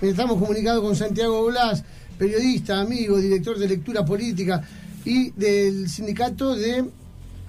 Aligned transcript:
Estamos 0.00 0.38
comunicados 0.38 0.82
con 0.82 0.94
Santiago 0.94 1.46
Blas, 1.46 1.82
periodista, 2.18 2.80
amigo, 2.80 3.16
director 3.16 3.58
de 3.58 3.66
lectura 3.66 4.04
política 4.04 4.62
y 5.04 5.30
del 5.30 5.88
sindicato 5.88 6.54
de... 6.54 6.84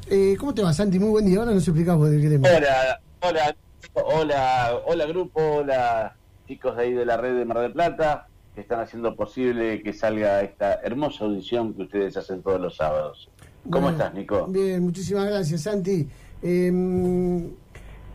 Eh, 0.09 0.38
¿Cómo 0.39 0.54
te 0.54 0.63
va, 0.63 0.71
Santi? 0.71 0.97
Muy 0.97 1.10
buen 1.10 1.25
día. 1.25 1.39
Ahora 1.39 1.52
nos 1.52 1.68
explicamos 1.68 2.10
del 2.10 2.21
gremio. 2.21 2.49
Hola, 2.49 3.02
hola, 3.21 3.55
hola, 3.94 4.81
hola 4.86 5.05
grupo, 5.07 5.41
hola 5.41 6.15
chicos 6.47 6.78
de 6.78 6.83
ahí 6.83 6.94
de 6.94 7.05
la 7.05 7.17
red 7.17 7.37
de 7.37 7.44
Mar 7.44 7.60
del 7.60 7.73
Plata, 7.73 8.29
que 8.55 8.61
están 8.61 8.79
haciendo 8.79 9.17
posible 9.17 9.83
que 9.83 9.91
salga 9.91 10.41
esta 10.41 10.75
hermosa 10.75 11.25
audición 11.25 11.73
que 11.73 11.83
ustedes 11.83 12.15
hacen 12.15 12.41
todos 12.41 12.61
los 12.61 12.77
sábados. 12.77 13.29
¿Cómo 13.69 13.89
estás, 13.89 14.13
Nico? 14.13 14.47
Bien, 14.47 14.81
muchísimas 14.81 15.25
gracias, 15.25 15.63
Santi. 15.63 16.07
Em, 16.41 17.49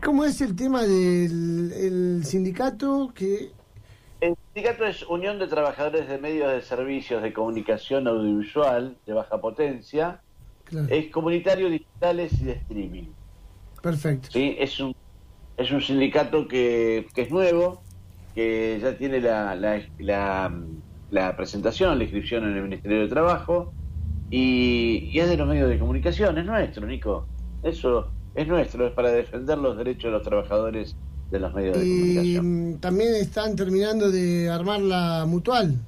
¿Cómo 0.03 0.25
es 0.25 0.41
el 0.41 0.55
tema 0.55 0.81
del 0.81 2.23
sindicato 2.25 3.11
que 3.13 3.51
el 4.23 4.35
sindicato 4.53 4.85
es 4.85 5.03
Unión 5.03 5.37
de 5.37 5.47
Trabajadores 5.47 6.07
de 6.07 6.17
Medios 6.17 6.49
de 6.49 6.61
Servicios 6.61 7.21
de 7.21 7.33
Comunicación 7.33 8.07
Audiovisual 8.07 8.95
de 9.05 9.13
baja 9.13 9.41
potencia. 9.41 10.21
Es 10.87 11.11
comunitario 11.11 11.69
digitales 11.69 12.41
y 12.41 12.45
de 12.45 12.53
streaming. 12.53 13.07
Perfecto. 13.81 14.29
Sí, 14.31 14.55
es 14.57 14.79
un, 14.79 14.95
es 15.57 15.69
un 15.71 15.81
sindicato 15.81 16.47
que, 16.47 17.05
es 17.13 17.31
nuevo, 17.31 17.81
que 18.33 18.79
ya 18.81 18.97
tiene 18.97 19.19
la, 19.19 19.55
la, 21.09 21.35
presentación, 21.35 21.97
la 21.97 22.05
inscripción 22.05 22.45
en 22.45 22.55
el 22.55 22.63
Ministerio 22.63 23.01
de 23.01 23.07
Trabajo 23.09 23.73
y, 24.29 25.09
y 25.11 25.19
es 25.19 25.27
de 25.27 25.35
los 25.35 25.47
medios 25.47 25.67
de 25.67 25.77
comunicación, 25.77 26.37
es 26.37 26.45
nuestro, 26.45 26.87
Nico. 26.87 27.27
Eso 27.61 28.09
es 28.35 28.47
nuestro, 28.47 28.87
es 28.87 28.93
para 28.93 29.11
defender 29.11 29.57
los 29.57 29.77
derechos 29.77 30.05
de 30.05 30.11
los 30.11 30.23
trabajadores 30.23 30.95
de 31.33 31.39
los 31.39 31.53
medios 31.53 31.77
de 31.77 31.83
comunicación. 31.83 32.73
Y 32.75 32.77
también 32.77 33.15
están 33.15 33.55
terminando 33.55 34.11
de 34.11 34.49
armar 34.49 34.79
la 34.79 35.25
mutual. 35.27 35.79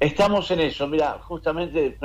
Estamos 0.00 0.50
en 0.50 0.60
eso, 0.60 0.88
mira, 0.88 1.18
justamente 1.20 1.98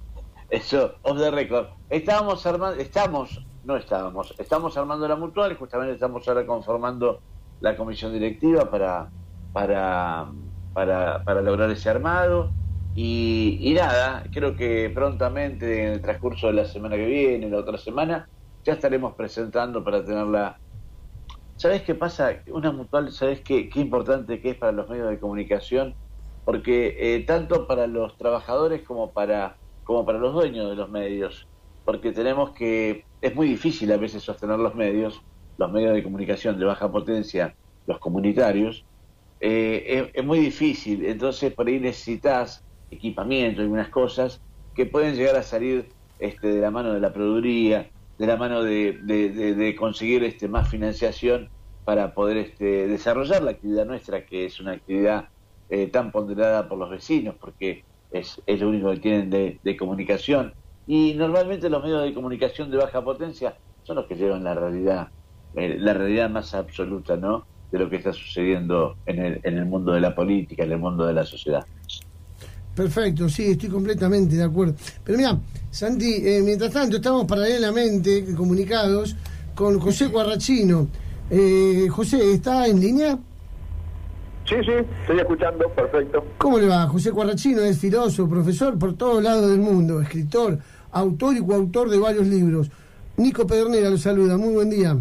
eso, 0.50 0.94
off 1.02 1.18
the 1.18 1.30
record. 1.30 1.66
Estábamos 1.90 2.46
armando, 2.46 2.80
estamos, 2.80 3.44
no 3.64 3.76
estábamos, 3.76 4.32
estamos 4.38 4.76
armando 4.76 5.08
la 5.08 5.16
mutual 5.16 5.56
justamente 5.56 5.94
estamos 5.94 6.26
ahora 6.28 6.46
conformando 6.46 7.20
la 7.60 7.76
comisión 7.76 8.12
directiva 8.12 8.70
para, 8.70 9.10
para, 9.52 10.28
para, 10.72 11.24
para 11.24 11.42
lograr 11.42 11.68
ese 11.70 11.90
armado. 11.90 12.52
Y, 12.94 13.58
y, 13.60 13.74
nada, 13.74 14.24
creo 14.32 14.56
que 14.56 14.90
prontamente, 14.94 15.84
en 15.84 15.92
el 15.94 16.00
transcurso 16.00 16.46
de 16.46 16.52
la 16.54 16.64
semana 16.64 16.96
que 16.96 17.06
viene, 17.06 17.50
la 17.50 17.58
otra 17.58 17.76
semana, 17.76 18.28
ya 18.64 18.74
estaremos 18.74 19.14
presentando 19.14 19.84
para 19.84 20.04
tenerla 20.04 20.58
¿Sabes 21.56 21.82
qué 21.82 21.94
pasa? 21.94 22.42
Una 22.48 22.70
mutual, 22.70 23.10
¿sabes 23.12 23.40
qué, 23.42 23.68
importante 23.76 24.40
que 24.40 24.50
es 24.50 24.58
para 24.58 24.72
los 24.72 24.88
medios 24.88 25.08
de 25.10 25.18
comunicación? 25.18 25.96
Porque 26.44 26.96
eh, 26.98 27.24
tanto 27.24 27.66
para 27.66 27.86
los 27.86 28.16
trabajadores 28.18 28.82
como 28.82 29.12
para, 29.12 29.58
como 29.82 30.04
para 30.04 30.18
los 30.18 30.34
dueños 30.34 30.68
de 30.68 30.76
los 30.76 30.90
medios, 30.90 31.48
porque 31.84 32.12
tenemos 32.12 32.52
que, 32.52 33.04
es 33.22 33.34
muy 33.34 33.48
difícil 33.48 33.90
a 33.92 33.96
veces 33.96 34.22
sostener 34.22 34.58
los 34.58 34.74
medios, 34.74 35.22
los 35.56 35.72
medios 35.72 35.94
de 35.94 36.02
comunicación 36.02 36.58
de 36.58 36.66
baja 36.66 36.92
potencia, 36.92 37.56
los 37.86 37.98
comunitarios, 38.00 38.86
eh, 39.40 40.10
es, 40.14 40.24
muy 40.24 40.40
difícil, 40.40 41.04
entonces 41.06 41.54
por 41.54 41.68
ahí 41.68 41.80
necesitas 41.80 42.64
equipamiento 42.90 43.60
y 43.60 43.64
algunas 43.64 43.90
cosas 43.90 44.42
que 44.74 44.86
pueden 44.86 45.14
llegar 45.16 45.36
a 45.36 45.42
salir 45.42 45.94
este, 46.18 46.48
de 46.48 46.60
la 46.60 46.70
mano 46.70 46.92
de 46.92 47.00
la 47.00 47.12
produría, 47.12 47.90
de 48.18 48.26
la 48.26 48.36
mano 48.36 48.62
de, 48.62 48.92
de, 49.02 49.76
conseguir 49.76 50.24
este, 50.24 50.48
más 50.48 50.68
financiación 50.68 51.48
para 51.84 52.14
poder 52.14 52.38
este, 52.38 52.88
desarrollar 52.88 53.42
la 53.42 53.52
actividad 53.52 53.86
nuestra, 53.86 54.24
que 54.24 54.46
es 54.46 54.58
una 54.58 54.72
actividad 54.72 55.28
eh, 55.68 55.86
tan 55.88 56.10
ponderada 56.12 56.68
por 56.68 56.78
los 56.78 56.90
vecinos, 56.90 57.34
porque 57.38 57.84
es, 58.10 58.40
es 58.46 58.60
lo 58.60 58.68
único 58.68 58.90
que 58.90 58.98
tienen 58.98 59.30
de, 59.30 59.76
comunicación. 59.76 60.54
Y 60.86 61.14
normalmente 61.14 61.68
los 61.68 61.82
medios 61.82 62.04
de 62.04 62.14
comunicación 62.14 62.70
de 62.70 62.78
baja 62.78 63.02
potencia 63.04 63.56
son 63.82 63.96
los 63.96 64.06
que 64.06 64.16
llevan 64.16 64.44
la 64.44 64.54
realidad, 64.54 65.08
eh, 65.54 65.76
la 65.78 65.92
realidad 65.92 66.30
más 66.30 66.54
absoluta, 66.54 67.16
¿no? 67.16 67.46
De 67.70 67.78
lo 67.78 67.90
que 67.90 67.96
está 67.96 68.12
sucediendo 68.12 68.96
en 69.06 69.18
el, 69.18 69.40
en 69.42 69.58
el 69.58 69.66
mundo 69.66 69.92
de 69.92 70.00
la 70.00 70.14
política, 70.14 70.64
en 70.64 70.72
el 70.72 70.78
mundo 70.78 71.06
de 71.06 71.12
la 71.12 71.24
sociedad. 71.24 71.66
Perfecto, 72.76 73.26
sí, 73.30 73.52
estoy 73.52 73.70
completamente 73.70 74.36
de 74.36 74.44
acuerdo. 74.44 74.74
Pero 75.02 75.16
mira, 75.16 75.38
Santi, 75.70 76.16
eh, 76.16 76.42
mientras 76.44 76.70
tanto 76.70 76.96
estamos 76.96 77.24
paralelamente 77.24 78.34
comunicados 78.36 79.16
con 79.54 79.80
José 79.80 80.08
Guarrachino. 80.08 80.86
Eh, 81.30 81.88
José, 81.90 82.34
¿está 82.34 82.66
en 82.66 82.78
línea? 82.78 83.18
Sí, 84.46 84.56
sí, 84.62 84.72
estoy 85.00 85.18
escuchando, 85.18 85.66
perfecto. 85.70 86.22
¿Cómo 86.36 86.58
le 86.58 86.68
va? 86.68 86.86
José 86.86 87.10
Guarrachino 87.10 87.62
es 87.62 87.78
filósofo, 87.78 88.28
profesor 88.28 88.78
por 88.78 88.94
todos 88.94 89.22
lados 89.22 89.50
del 89.50 89.60
mundo, 89.60 90.02
escritor, 90.02 90.58
autor 90.92 91.34
y 91.34 91.40
coautor 91.40 91.88
de 91.88 91.98
varios 91.98 92.26
libros. 92.26 92.70
Nico 93.16 93.46
Pedernera 93.46 93.88
lo 93.88 93.96
saluda, 93.96 94.36
muy 94.36 94.52
buen 94.52 94.68
día. 94.68 94.94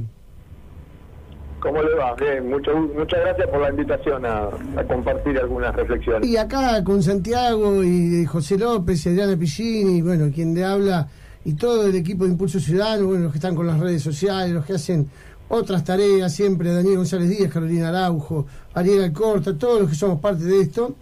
¿Cómo 1.66 1.82
le 1.82 1.96
va? 1.96 2.14
Bien, 2.14 2.48
mucho, 2.48 2.76
muchas 2.96 3.22
gracias 3.22 3.50
por 3.50 3.60
la 3.60 3.72
invitación 3.72 4.24
a, 4.24 4.52
compartir 4.88 5.40
algunas 5.40 5.76
reflexiones. 5.76 6.30
Y 6.30 6.38
acá 6.38 6.84
con 6.84 7.02
Santiago 7.02 7.84
y 7.84 8.24
José 8.28 8.60
López 8.60 9.04
y 9.04 9.10
Adriana 9.10 9.36
Piccini, 9.36 10.00
bueno, 10.04 10.30
quien 10.32 10.54
le 10.54 10.64
habla, 10.64 11.08
y 11.44 11.56
todo 11.56 11.88
el 11.88 11.96
equipo 11.96 12.26
de 12.26 12.30
Impulso 12.30 12.60
Ciudadano, 12.60 13.08
bueno, 13.08 13.24
los 13.24 13.32
que 13.32 13.40
están 13.40 13.56
con 13.56 13.66
las 13.66 13.80
redes 13.80 14.04
sociales, 14.04 14.54
los 14.54 14.64
que 14.64 14.74
hacen 14.74 15.10
otras 15.50 15.84
tareas 15.84 16.32
siempre, 16.32 16.72
Daniel 16.72 16.98
González 16.98 17.30
Díaz, 17.30 17.52
Carolina 17.52 17.90
Araujo, 17.90 18.46
Ariel 18.76 19.06
Alcorta, 19.06 19.58
todos 19.58 19.82
los 19.82 19.90
que 19.90 19.96
somos 19.96 20.20
parte 20.20 20.44
de 20.44 20.62
esto. 20.62 20.94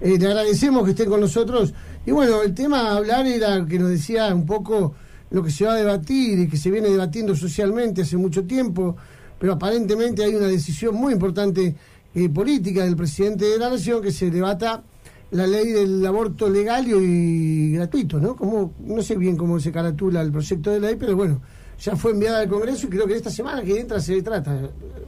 Eh, 0.00 0.18
le 0.18 0.26
agradecemos 0.26 0.84
que 0.86 0.90
estén 0.90 1.08
con 1.08 1.20
nosotros. 1.20 1.72
Y 2.04 2.10
bueno, 2.10 2.42
el 2.42 2.52
tema 2.52 2.80
a 2.80 2.96
hablar 2.96 3.28
era 3.28 3.64
que 3.64 3.78
nos 3.78 3.90
decía 3.90 4.34
un 4.34 4.44
poco 4.44 4.92
lo 5.30 5.40
que 5.44 5.52
se 5.52 5.66
va 5.66 5.74
a 5.74 5.76
debatir 5.76 6.40
y 6.40 6.48
que 6.48 6.56
se 6.56 6.68
viene 6.68 6.88
debatiendo 6.88 7.36
socialmente 7.36 8.02
hace 8.02 8.16
mucho 8.16 8.44
tiempo 8.44 8.96
pero 9.40 9.54
aparentemente 9.54 10.22
hay 10.22 10.34
una 10.34 10.46
decisión 10.46 10.94
muy 10.94 11.14
importante 11.14 11.74
eh, 12.14 12.28
política 12.28 12.84
del 12.84 12.94
presidente 12.94 13.46
de 13.46 13.58
la 13.58 13.70
Nación 13.70 14.02
que 14.02 14.12
se 14.12 14.30
debata 14.30 14.82
la 15.30 15.46
ley 15.46 15.68
del 15.68 16.04
aborto 16.06 16.50
legal 16.50 16.84
y, 16.86 17.72
gratuito, 17.72 18.18
¿no? 18.20 18.36
Como, 18.36 18.74
no 18.80 19.00
sé 19.00 19.16
bien 19.16 19.38
cómo 19.38 19.58
se 19.58 19.72
caratula 19.72 20.20
el 20.20 20.30
proyecto 20.30 20.70
de 20.70 20.80
ley, 20.80 20.96
pero 20.96 21.16
bueno, 21.16 21.40
ya 21.78 21.96
fue 21.96 22.10
enviada 22.10 22.40
al 22.40 22.48
Congreso 22.48 22.86
y 22.86 22.90
creo 22.90 23.06
que 23.06 23.14
esta 23.14 23.30
semana 23.30 23.62
que 23.62 23.80
entra 23.80 23.98
se 23.98 24.20
trata, 24.20 24.58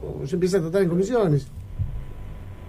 o 0.01 0.25
se 0.25 0.35
empieza 0.35 0.57
a 0.57 0.61
tratar 0.61 0.81
en 0.81 0.89
comisiones. 0.89 1.47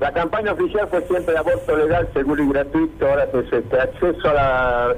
La 0.00 0.12
campaña 0.12 0.52
oficial 0.52 0.86
fue 0.90 1.00
siempre 1.06 1.34
aborto 1.38 1.76
legal, 1.76 2.06
seguro 2.12 2.44
y 2.44 2.48
gratuito, 2.48 3.06
ahora 3.06 3.24
es 3.24 3.52
este 3.52 3.80
acceso 3.80 4.28
a 4.28 4.34
la 4.34 4.96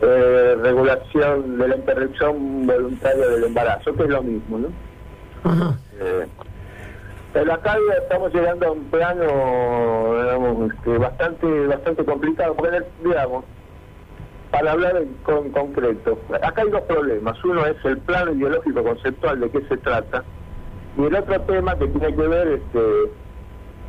eh, 0.00 0.56
regulación 0.62 1.58
de 1.58 1.68
la 1.68 1.76
interrupción 1.76 2.66
voluntaria 2.66 3.28
del 3.28 3.44
embarazo, 3.44 3.92
que 3.94 4.04
es 4.04 4.08
lo 4.08 4.22
mismo, 4.22 4.58
¿no? 4.58 4.68
Eh, 5.44 6.26
pero 7.32 7.52
acá 7.54 7.76
estamos 8.02 8.32
llegando 8.34 8.66
a 8.66 8.72
un 8.72 8.84
plano 8.84 9.24
digamos, 10.22 10.72
este, 10.72 10.98
bastante 10.98 11.66
bastante 11.66 12.04
complicado, 12.04 12.54
porque 12.54 12.82
digamos, 13.02 13.44
para 14.50 14.72
hablar 14.72 15.02
con 15.22 15.50
concreto, 15.50 16.18
acá 16.42 16.62
hay 16.62 16.70
dos 16.70 16.82
problemas. 16.82 17.42
Uno 17.44 17.64
es 17.66 17.82
el 17.84 17.98
plano 17.98 18.32
ideológico 18.32 18.82
conceptual 18.82 19.40
de 19.40 19.50
qué 19.50 19.62
se 19.62 19.76
trata, 19.78 20.24
y 20.98 21.04
el 21.04 21.14
otro 21.14 21.40
tema 21.42 21.76
que 21.76 21.86
tiene 21.88 22.14
que 22.14 22.28
ver 22.28 22.48
este, 22.48 22.80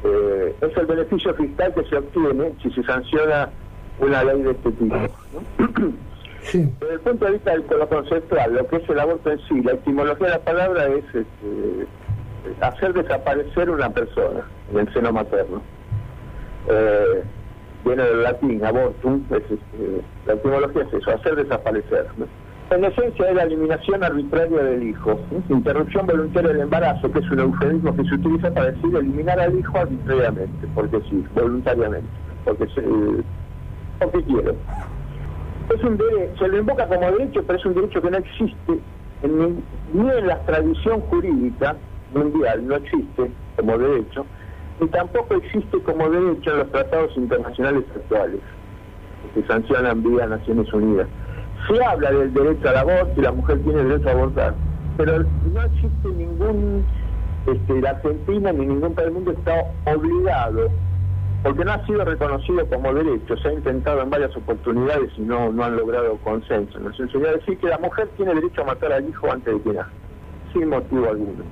eh, 0.06 0.56
es 0.62 0.78
el 0.78 0.86
beneficio 0.86 1.34
fiscal 1.34 1.74
que 1.74 1.84
se 1.86 1.98
obtiene 1.98 2.54
si 2.62 2.72
se 2.72 2.84
sanciona 2.84 3.50
una 4.00 4.24
ley 4.24 4.42
de 4.42 4.52
este 4.52 4.72
tipo. 4.72 4.96
Desde 6.52 6.94
el 6.94 7.00
punto 7.00 7.26
de 7.26 7.32
vista 7.32 7.52
del 7.52 7.66
lo 7.70 7.88
conceptual, 7.88 8.54
lo 8.54 8.68
que 8.68 8.76
es 8.76 8.90
el 8.90 9.00
aborto 9.00 9.32
en 9.32 9.40
sí, 9.48 9.62
la 9.62 9.74
etimología 9.74 10.28
de 10.28 10.34
la 10.34 10.40
palabra 10.40 10.88
es 10.88 11.06
este, 11.06 11.88
hacer 12.62 12.94
desaparecer 12.94 13.70
una 13.70 13.90
persona 13.90 14.42
en 14.72 14.80
el 14.80 14.94
seno 14.94 15.14
materno. 15.14 15.62
Eh, 16.70 17.24
viene 17.86 18.04
del 18.04 18.24
latín, 18.24 18.64
abortum, 18.64 19.24
este, 19.30 19.58
la 20.26 20.34
etimología 20.34 20.84
es 20.84 20.94
eso, 20.94 21.12
hacer 21.12 21.36
desaparecer. 21.36 22.08
En 22.72 22.86
esencia 22.86 23.30
es 23.30 23.36
la 23.36 23.44
eliminación 23.44 24.04
arbitraria 24.04 24.64
del 24.64 24.84
hijo, 24.84 25.20
interrupción 25.50 26.08
voluntaria 26.08 26.52
del 26.52 26.62
embarazo, 26.62 27.12
que 27.12 27.20
es 27.20 27.32
un 27.32 27.40
eufemismo 27.40 27.96
que 27.96 28.04
se 28.04 28.16
utiliza 28.16 28.52
para 28.52 28.72
decir 28.72 28.96
eliminar 28.96 29.40
al 29.40 29.58
hijo 29.58 29.78
arbitrariamente, 29.78 30.68
porque 30.74 31.00
sí, 31.10 31.24
voluntariamente, 31.36 32.10
porque 32.46 32.68
se, 32.68 32.82
porque 34.00 34.24
quiere 34.24 34.54
es 35.70 35.84
un 35.84 36.00
se 36.38 36.48
lo 36.48 36.58
invoca 36.58 36.88
como 36.88 37.12
derecho, 37.12 37.44
pero 37.46 37.60
es 37.60 37.66
un 37.66 37.76
derecho 37.76 38.02
que 38.02 38.12
no 38.12 38.18
existe 38.18 38.80
en, 39.24 39.64
ni 39.94 40.10
en 40.10 40.28
la 40.28 40.40
tradición 40.46 41.02
jurídica 41.02 41.76
mundial, 42.14 42.68
no 42.68 42.76
existe 42.76 43.32
como 43.56 43.78
derecho, 43.78 44.26
ni 44.80 44.88
tampoco 44.88 45.36
existe 45.36 45.80
como 45.82 46.10
derecho 46.10 46.52
en 46.52 46.58
los 46.60 46.72
tratados 46.72 47.16
internacionales 47.16 47.84
actuales 47.96 48.40
que 49.34 49.44
sancionan 49.44 50.04
vía 50.04 50.28
Naciones 50.28 50.72
Unidas. 50.74 51.08
Se 51.68 51.84
habla 51.84 52.12
del 52.12 52.34
derecho 52.34 52.70
al 52.70 52.78
aborto 52.78 53.14
y 53.16 53.24
la 53.24 53.32
mujer 53.32 53.60
tiene 53.64 53.84
derecho 53.84 54.10
a 54.10 54.12
abortar, 54.12 54.54
pero 54.98 55.24
no 55.54 55.62
existe 55.62 56.10
ningún 56.10 56.86
este, 57.48 57.82
la 57.82 57.90
Argentina 57.92 58.52
ni 58.54 58.66
ningún 58.66 58.94
país 58.94 59.08
del 59.08 59.14
mundo 59.14 59.32
está 59.32 59.66
obligado, 59.86 60.70
porque 61.44 61.66
no 61.66 61.74
ha 61.74 61.86
sido 61.86 62.06
reconocido 62.06 62.66
como 62.68 62.94
derecho, 62.94 63.36
se 63.38 63.50
ha 63.50 63.54
intentado 63.54 64.02
en 64.02 64.10
varias 64.10 64.36
oportunidades 64.36 65.12
y 65.18 65.22
no, 65.22 65.52
no 65.52 65.64
han 65.66 65.76
logrado 65.76 66.18
consenso. 66.24 66.80
Nos 66.80 66.98
enseñó 66.98 67.28
a 67.28 67.34
decir 67.34 67.58
que 67.58 67.68
la 67.68 67.78
mujer 67.80 68.08
tiene 68.16 68.34
derecho 68.34 68.62
a 68.62 68.66
matar 68.66 68.94
al 68.94 69.10
hijo 69.10 69.30
antes 69.30 69.54
de 69.54 69.62
que 69.62 69.74
nazca, 69.74 69.92
sin 70.54 70.70
motivo 70.70 71.10
alguno. 71.10 71.44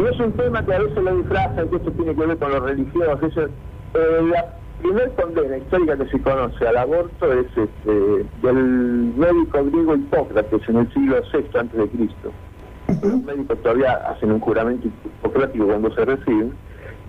Y 0.00 0.02
es 0.02 0.18
un 0.18 0.32
tema 0.32 0.64
que 0.64 0.74
a 0.74 0.78
veces 0.80 1.04
lo 1.04 1.16
disfrazan, 1.16 1.68
que 1.68 1.76
esto 1.76 1.92
tiene 1.92 2.16
que 2.16 2.26
ver 2.26 2.36
con 2.36 2.50
los 2.50 2.62
religiosos. 2.64 3.22
Eso, 3.22 3.42
eh, 3.44 4.28
la 4.28 4.56
primer 4.82 5.12
condena 5.12 5.56
histórica 5.56 5.96
que 5.96 6.08
se 6.08 6.20
conoce 6.20 6.66
al 6.66 6.76
aborto 6.76 7.32
es 7.32 7.46
este, 7.56 8.26
del 8.42 8.56
médico 9.16 9.64
griego 9.64 9.94
Hipócrates 9.94 10.68
en 10.68 10.78
el 10.78 10.92
siglo 10.92 11.22
VI 11.32 11.58
antes 11.58 11.78
de 11.78 11.88
Cristo. 11.88 12.32
Los 12.88 13.22
médicos 13.22 13.62
todavía 13.62 13.92
hacen 14.08 14.32
un 14.32 14.40
juramento 14.40 14.88
hipocrático 14.88 15.66
cuando 15.66 15.94
se 15.94 16.04
reciben. 16.04 16.52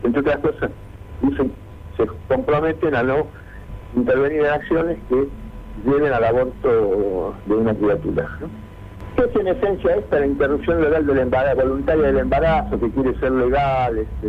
Entre 0.03 0.21
otras 0.21 0.37
cosas, 0.39 0.71
dicen, 1.21 1.51
se 1.97 2.07
comprometen 2.27 2.95
a 2.95 3.03
no 3.03 3.27
intervenir 3.95 4.41
en 4.41 4.47
acciones 4.47 4.97
que 5.09 5.27
lleven 5.85 6.13
al 6.13 6.23
aborto 6.23 7.35
de 7.45 7.55
una 7.55 7.73
criatura. 7.73 8.29
¿Qué 9.15 9.23
es 9.23 9.35
en 9.35 9.47
esencia 9.47 9.95
esta? 9.95 10.19
La 10.19 10.25
interrupción 10.25 10.81
legal 10.81 11.05
del 11.05 11.19
embarazo, 11.19 11.61
voluntaria 11.61 12.07
del 12.07 12.17
embarazo, 12.17 12.79
que 12.79 12.89
quiere 12.89 13.19
ser 13.19 13.31
legal. 13.31 13.97
Este, 13.97 14.27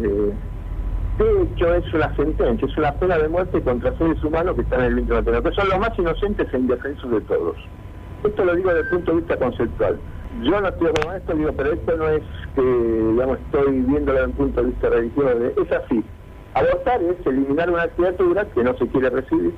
de 1.19 1.43
hecho, 1.43 1.75
es 1.75 1.94
una 1.94 2.14
sentencia, 2.16 2.69
es 2.69 2.76
una 2.76 2.93
pena 2.93 3.16
de 3.19 3.28
muerte 3.28 3.62
contra 3.62 3.96
seres 3.96 4.22
humanos 4.22 4.56
que 4.56 4.62
están 4.62 4.81
en 4.81 4.87
el 4.87 4.94
vientre 4.96 5.16
materno, 5.16 5.43
que 5.43 5.55
son 5.55 5.69
los 5.69 5.78
más 5.78 5.99
inocentes 5.99 6.52
e 6.52 6.58
indefensos 6.58 7.11
de 7.11 7.20
todos. 7.22 7.56
Esto 8.25 8.44
lo 8.44 8.55
digo 8.56 8.70
desde 8.70 8.82
el 8.82 8.88
punto 8.88 9.11
de 9.12 9.16
vista 9.19 9.37
conceptual. 9.37 9.99
Yo 10.43 10.61
no 10.61 10.69
estoy 10.69 10.93
con 11.02 11.14
esto, 11.14 11.34
digo, 11.34 11.52
pero 11.56 11.72
esto 11.72 11.96
no 11.96 12.08
es 12.08 12.22
que, 12.55 12.62
digamos, 12.62 13.38
estoy 13.38 13.72
viéndolo 13.81 14.12
desde 14.12 14.26
un 14.26 14.32
punto 14.32 14.61
de 14.61 14.66
vista 14.66 14.88
religioso. 14.88 15.62
Es 15.62 15.72
así. 15.72 16.05
Abortar 16.55 17.03
es 17.03 17.27
eliminar 17.27 17.71
una 17.71 17.89
criatura 17.89 18.45
que 18.47 18.62
no 18.62 18.77
se 18.77 18.87
quiere 18.89 19.11
recibir 19.11 19.55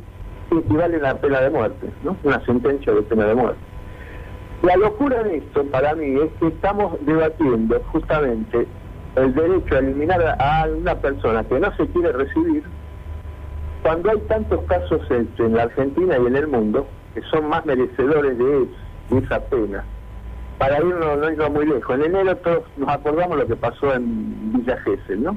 y 0.50 0.58
equivale 0.58 0.96
a 0.96 1.00
una 1.00 1.14
pena 1.16 1.40
de 1.40 1.50
muerte, 1.50 1.90
¿no? 2.02 2.16
Una 2.24 2.44
sentencia 2.44 2.92
de 2.92 3.02
pena 3.02 3.26
de 3.26 3.34
muerte. 3.34 3.60
La 4.62 4.76
locura 4.76 5.22
de 5.22 5.38
esto 5.38 5.64
para 5.64 5.94
mí 5.94 6.18
es 6.18 6.30
que 6.40 6.48
estamos 6.48 6.96
debatiendo 7.04 7.78
justamente 7.92 8.66
el 9.16 9.34
derecho 9.34 9.74
a 9.74 9.78
eliminar 9.78 10.36
a 10.38 10.66
una 10.68 10.94
persona 10.96 11.44
que 11.44 11.60
no 11.60 11.74
se 11.76 11.86
quiere 11.88 12.12
recibir 12.12 12.64
cuando 13.82 14.10
hay 14.10 14.18
tantos 14.28 14.64
casos 14.64 15.00
en 15.10 15.54
la 15.54 15.64
Argentina 15.64 16.18
y 16.18 16.26
en 16.26 16.36
el 16.36 16.48
mundo 16.48 16.86
que 17.14 17.22
son 17.30 17.48
más 17.48 17.64
merecedores 17.64 18.36
de, 18.36 18.66
esa 19.18 19.40
pena. 19.40 19.84
Para 20.58 20.78
irnos, 20.78 21.18
no 21.18 21.30
irnos 21.30 21.50
muy 21.50 21.66
lejos. 21.66 21.94
En 21.94 22.04
enero 22.04 22.36
todos 22.38 22.64
nos 22.76 22.88
acordamos 22.88 23.38
lo 23.38 23.46
que 23.46 23.56
pasó 23.56 23.94
en 23.94 24.52
Villa 24.52 24.76
Gesell, 24.78 25.22
¿no? 25.22 25.36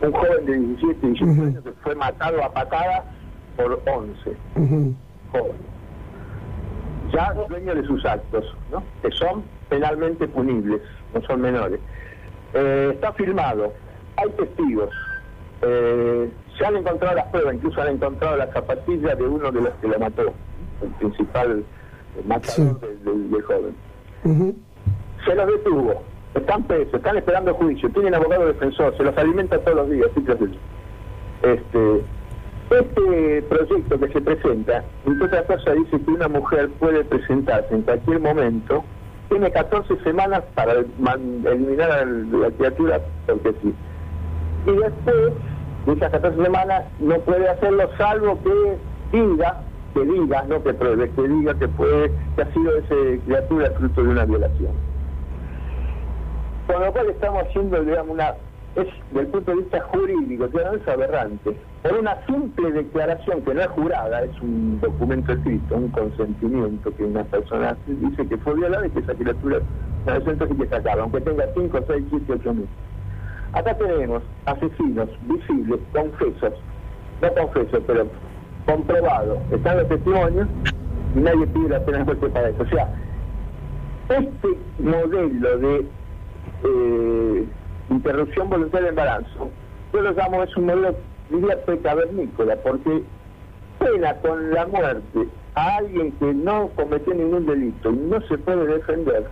Un 0.00 0.12
joven 0.12 0.46
de 0.46 0.58
17, 0.58 1.06
18 1.06 1.42
años 1.42 1.64
que 1.64 1.72
fue 1.82 1.94
matado 1.94 2.42
a 2.44 2.52
patada 2.52 3.04
por 3.56 3.80
11 3.86 4.36
jóvenes. 5.32 5.56
Ya 7.12 7.32
dueño 7.48 7.74
de 7.74 7.86
sus 7.86 8.04
actos, 8.04 8.44
¿no? 8.72 8.82
que 9.02 9.10
son 9.12 9.44
penalmente 9.68 10.26
punibles, 10.28 10.80
no 11.14 11.22
son 11.22 11.40
menores. 11.40 11.80
Eh, 12.54 12.90
está 12.94 13.12
filmado, 13.12 13.72
hay 14.16 14.30
testigos, 14.30 14.90
eh, 15.62 16.30
se 16.58 16.66
han 16.66 16.76
encontrado 16.76 17.16
las 17.16 17.26
pruebas, 17.26 17.54
incluso 17.54 17.80
han 17.80 17.88
encontrado 17.88 18.36
las 18.36 18.50
zapatillas 18.52 19.18
de 19.18 19.24
uno 19.24 19.50
de 19.50 19.60
los 19.60 19.74
que 19.74 19.88
la 19.88 19.98
mató, 19.98 20.32
el 20.82 20.90
principal 20.98 21.64
matador 22.26 22.80
del, 22.80 23.42
joven. 23.42 24.56
Se 25.24 25.34
los 25.34 25.46
detuvo, 25.46 26.02
están 26.34 26.64
presos, 26.64 26.94
están 26.94 27.16
esperando 27.16 27.54
juicio, 27.54 27.88
tienen 27.90 28.14
abogado 28.14 28.46
defensor, 28.46 28.96
se 28.96 29.04
los 29.04 29.16
alimenta 29.16 29.58
todos 29.58 29.76
los 29.76 29.90
días, 29.90 30.10
Este, 31.42 32.00
este 32.70 33.42
proyecto 33.42 34.00
que 34.00 34.08
se 34.08 34.20
presenta, 34.20 34.84
entre 35.06 35.26
otras 35.26 35.44
cosas, 35.44 35.74
dice 35.76 36.00
que 36.02 36.10
una 36.10 36.28
mujer 36.28 36.68
puede 36.80 37.04
presentarse 37.04 37.74
en 37.74 37.82
cualquier 37.82 38.20
momento, 38.20 38.84
tiene 39.28 39.50
14 39.50 39.96
semanas 40.02 40.42
para 40.54 40.72
eliminar 40.72 41.90
a 41.90 42.04
la 42.04 42.50
criatura 42.50 43.00
porque 43.26 43.52
sí. 43.62 43.74
Y 44.66 44.72
después 44.72 45.32
de 45.86 45.92
esas 45.92 46.10
14 46.10 46.42
semanas 46.42 46.84
no 46.98 47.18
puede 47.20 47.48
hacerlo 47.48 47.88
salvo 47.96 48.38
que 48.42 49.16
diga, 49.16 49.60
que 49.92 50.04
diga, 50.04 50.44
no 50.48 50.62
que 50.62 50.74
pruebe, 50.74 51.10
que 51.10 51.28
diga 51.28 51.54
que 51.54 51.68
puede, 51.68 52.10
que 52.36 52.42
ha 52.42 52.52
sido 52.52 52.76
esa 52.76 53.24
criatura 53.24 53.70
fruto 53.72 54.02
de 54.02 54.08
una 54.08 54.24
violación. 54.24 54.93
Con 56.66 56.80
lo 56.80 56.92
cual 56.92 57.10
estamos 57.10 57.44
haciendo, 57.44 57.82
digamos, 57.84 58.14
una 58.14 58.34
es, 58.76 58.86
del 59.12 59.26
punto 59.28 59.50
de 59.52 59.56
vista 59.58 59.80
jurídico, 59.80 60.48
que 60.50 60.58
es 60.58 60.88
aberrante. 60.88 61.56
Por 61.82 61.92
una 61.94 62.24
simple 62.26 62.72
declaración 62.72 63.42
que 63.42 63.54
no 63.54 63.60
es 63.60 63.68
jurada, 63.68 64.22
es 64.22 64.40
un 64.40 64.80
documento 64.80 65.32
escrito, 65.32 65.76
un 65.76 65.88
consentimiento 65.88 66.94
que 66.96 67.04
una 67.04 67.24
persona 67.24 67.76
dice 67.86 68.26
que 68.26 68.36
fue 68.38 68.54
violada 68.54 68.86
y 68.86 68.90
que 68.90 69.00
esa 69.00 69.14
criatura 69.14 69.58
es 70.06 70.26
entonces 70.26 70.56
que 70.56 70.66
sacarla, 70.68 71.02
aunque 71.02 71.20
tenga 71.20 71.44
5, 71.54 71.78
6, 71.86 72.04
7, 72.10 72.32
8 72.40 72.54
mil. 72.54 72.68
Acá 73.52 73.76
tenemos 73.76 74.22
asesinos 74.46 75.08
visibles, 75.22 75.80
confesos, 75.92 76.54
no 77.22 77.34
confesos, 77.34 77.82
pero 77.86 78.06
comprobados, 78.66 79.38
están 79.52 79.78
los 79.78 79.88
testimonios 79.88 80.48
y 81.14 81.18
nadie 81.20 81.46
pide 81.46 81.68
la 81.68 81.80
pena 81.84 81.98
de 81.98 82.04
muerte 82.04 82.28
para 82.30 82.48
eso. 82.48 82.62
O 82.62 82.66
sea, 82.66 82.88
este 84.08 84.48
modelo 84.80 85.58
de 85.58 85.86
eh, 86.64 87.44
interrupción 87.90 88.48
voluntaria 88.48 88.86
de 88.86 88.90
embarazo, 88.90 89.50
yo 89.92 90.00
lo 90.00 90.12
llamo, 90.12 90.42
es 90.42 90.56
un 90.56 90.66
modelo, 90.66 90.94
diría, 91.30 91.64
precavernícola, 91.64 92.56
porque 92.56 93.02
pena 93.78 94.14
con 94.16 94.50
la 94.52 94.66
muerte 94.66 95.28
a 95.54 95.76
alguien 95.76 96.12
que 96.12 96.34
no 96.34 96.68
cometió 96.74 97.14
ningún 97.14 97.46
delito 97.46 97.90
y 97.90 97.96
no 97.96 98.20
se 98.22 98.38
puede 98.38 98.66
defender, 98.66 99.26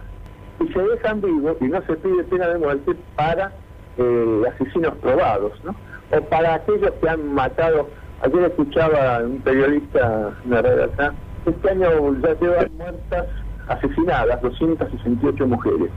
y 0.61 0.73
se 0.73 0.81
dejan 0.81 1.21
vivos 1.21 1.57
y 1.61 1.65
no 1.65 1.83
se 1.83 1.95
pide 1.97 2.25
pena 2.25 2.49
de 2.49 2.59
muerte 2.59 2.93
para 3.17 3.53
eh, 3.99 4.43
asesinos 4.55 4.95
probados, 4.97 5.53
¿no? 5.65 5.75
O 6.17 6.21
para 6.25 6.55
aquellos 6.55 6.93
que 7.01 7.09
han 7.09 7.35
matado, 7.35 7.89
ayer 8.23 8.45
escuchaba 8.45 9.19
un 9.25 9.41
periodista 9.41 10.33
narrar 10.45 10.83
acá, 10.83 11.15
este 11.47 11.71
año 11.71 11.89
ya 12.23 12.35
llevan 12.41 12.71
muertas 12.77 13.27
asesinadas 13.69 14.41
268 14.43 15.47
mujeres. 15.47 15.91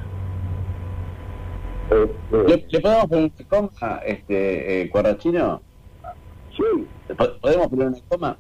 Este, 1.89 2.47
¿Le, 2.47 2.81
podemos 2.81 3.05
poner 3.07 3.31
una 3.37 3.47
coma, 3.47 3.99
este, 4.05 4.81
eh, 4.81 4.89
Cuarachino? 4.89 5.61
Sí. 6.55 6.87
¿Podemos 7.41 7.67
poner 7.67 7.87
una 7.87 7.97
coma? 8.09 8.37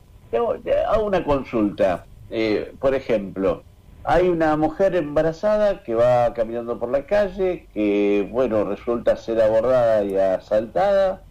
Hago 0.87 1.05
una 1.05 1.23
consulta. 1.23 2.05
Eh, 2.31 2.73
por 2.79 2.95
ejemplo, 2.95 3.63
hay 4.03 4.27
una 4.27 4.57
mujer 4.57 4.95
embarazada 4.95 5.83
que 5.83 5.93
va 5.93 6.33
caminando 6.33 6.79
por 6.79 6.89
la 6.89 7.05
calle, 7.05 7.67
que, 7.73 8.27
bueno, 8.31 8.63
resulta 8.63 9.15
ser 9.15 9.41
abordada 9.41 10.03
y 10.03 10.17
asaltada, 10.17 11.21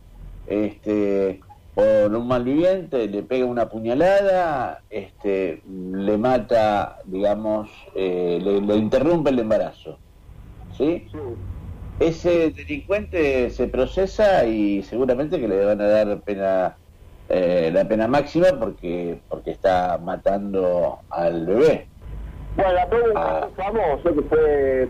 este, 0.47 1.41
por 1.75 2.15
un 2.15 2.29
malviviente, 2.29 3.09
le 3.09 3.23
pega 3.25 3.45
una 3.45 3.69
puñalada, 3.69 4.83
este, 4.89 5.63
le 5.67 6.17
mata, 6.17 6.99
digamos, 7.07 7.69
eh, 7.97 8.39
le, 8.41 8.61
le 8.61 8.77
interrumpe 8.77 9.31
el 9.31 9.41
embarazo. 9.41 9.99
¿Sí? 10.79 11.07
sí 11.11 11.19
ese 12.01 12.51
delincuente 12.51 13.51
se 13.51 13.69
procesa 13.69 14.45
y 14.47 14.83
seguramente 14.83 15.41
que 15.41 15.49
le 15.49 15.65
van 15.65 15.81
a 15.81 15.87
dar 15.87 16.21
pena 16.21 16.77
eh, 17.29 17.71
la 17.73 17.87
pena 17.87 18.07
máxima 18.07 18.49
porque 18.59 19.19
porque 19.29 19.53
está 19.53 19.99
matando 19.99 20.99
al 21.11 21.47
bebé. 21.47 21.87
Bueno, 22.57 22.73
la 22.73 22.89
pregunta 22.89 23.21
ah. 23.45 23.49
famoso 23.57 24.15
que 24.15 24.23
fue 24.23 24.89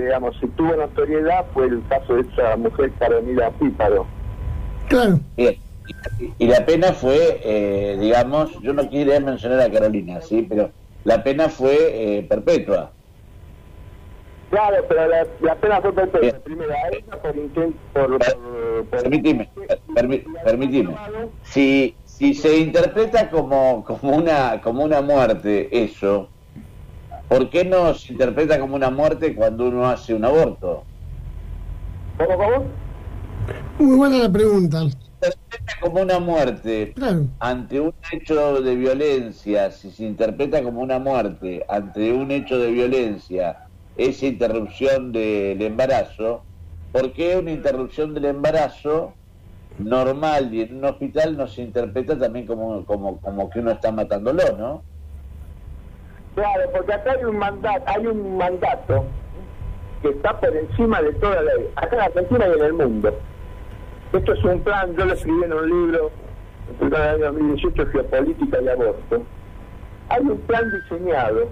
digamos, 0.00 0.36
si 0.40 0.46
tuvo 0.48 0.74
notoriedad 0.74 1.44
fue 1.52 1.66
el 1.66 1.82
caso 1.88 2.14
de 2.14 2.22
esa 2.22 2.56
mujer 2.56 2.90
Carolina 2.98 3.50
Píparo. 3.50 4.06
Claro. 4.88 5.20
Y, 5.36 6.46
la 6.46 6.66
pena 6.66 6.92
fue, 6.92 7.40
eh, 7.42 7.96
digamos, 7.98 8.50
yo 8.60 8.72
no 8.74 8.88
quería 8.90 9.20
mencionar 9.20 9.60
a 9.60 9.70
Carolina, 9.70 10.20
sí, 10.20 10.44
pero 10.46 10.70
la 11.04 11.22
pena 11.22 11.48
fue 11.48 11.76
eh, 12.18 12.22
perpetua. 12.28 12.90
Claro, 14.50 14.76
pero 14.88 15.06
la, 15.08 15.26
la 15.40 15.54
pena 15.56 15.80
fue 15.82 15.92
por 15.92 16.24
la 16.24 16.38
primera 16.38 16.74
esa 16.88 17.20
por 17.20 17.36
intento 17.36 17.78
por, 17.92 18.18
permitime, 18.88 19.50
permitime. 20.42 20.96
Si 21.42 21.94
si 22.04 22.32
se 22.32 22.58
interpreta 22.58 23.28
como 23.28 23.84
como 23.84 24.16
una 24.16 24.60
como 24.62 24.84
una 24.84 25.02
muerte 25.02 25.68
eso, 25.70 26.30
¿por 27.28 27.50
qué 27.50 27.64
no 27.64 27.92
se 27.92 28.12
interpreta 28.14 28.58
como 28.58 28.74
una 28.74 28.88
muerte 28.90 29.34
cuando 29.34 29.68
uno 29.68 29.86
hace 29.86 30.14
un 30.14 30.24
aborto? 30.24 30.82
¿Cómo 32.16 32.36
cómo? 32.38 32.64
Muy 33.78 33.96
buena 33.96 34.18
la 34.18 34.32
pregunta. 34.32 34.80
Se 34.80 35.28
interpreta 35.28 35.72
como 35.80 36.00
una 36.00 36.18
muerte 36.18 36.94
ante 37.38 37.80
un 37.80 37.94
hecho 38.12 38.62
de 38.62 38.74
violencia, 38.76 39.70
si 39.70 39.90
se 39.90 40.04
interpreta 40.04 40.62
como 40.62 40.80
una 40.80 40.98
muerte 40.98 41.64
ante 41.68 42.12
un 42.12 42.30
hecho 42.30 42.58
de 42.58 42.70
violencia 42.70 43.67
esa 43.98 44.26
interrupción 44.26 45.12
del 45.12 45.60
embarazo, 45.60 46.42
¿por 46.92 47.12
qué 47.12 47.36
una 47.36 47.50
interrupción 47.50 48.14
del 48.14 48.26
embarazo 48.26 49.12
normal 49.78 50.54
y 50.54 50.62
en 50.62 50.78
un 50.78 50.84
hospital 50.84 51.36
no 51.36 51.46
se 51.48 51.62
interpreta 51.62 52.16
también 52.16 52.46
como, 52.46 52.84
como, 52.84 53.20
como 53.20 53.50
que 53.50 53.58
uno 53.58 53.72
está 53.72 53.92
matándolo, 53.92 54.42
¿no? 54.56 54.82
Claro, 56.34 56.70
porque 56.72 56.92
acá 56.92 57.12
hay 57.12 57.24
un 57.24 57.38
mandato, 57.38 57.82
hay 57.86 58.06
un 58.06 58.36
mandato 58.36 59.04
que 60.02 60.10
está 60.10 60.38
por 60.38 60.56
encima 60.56 61.02
de 61.02 61.12
toda 61.14 61.42
ley, 61.42 61.68
acá 61.74 61.96
en 61.96 62.02
Argentina 62.02 62.46
y 62.48 62.58
en 62.58 62.64
el 62.64 62.72
mundo. 62.74 63.18
Esto 64.12 64.32
es 64.32 64.44
un 64.44 64.60
plan, 64.60 64.94
yo 64.96 65.04
lo 65.04 65.12
escribí 65.12 65.42
en 65.42 65.52
un 65.52 65.68
libro, 65.68 66.10
en 66.80 66.86
el 66.86 66.94
año 66.94 67.24
2018, 67.26 67.86
Geopolítica 67.86 68.62
y 68.62 68.68
Aborto. 68.68 69.22
Hay 70.08 70.22
un 70.22 70.38
plan 70.42 70.64
diseñado 70.70 71.48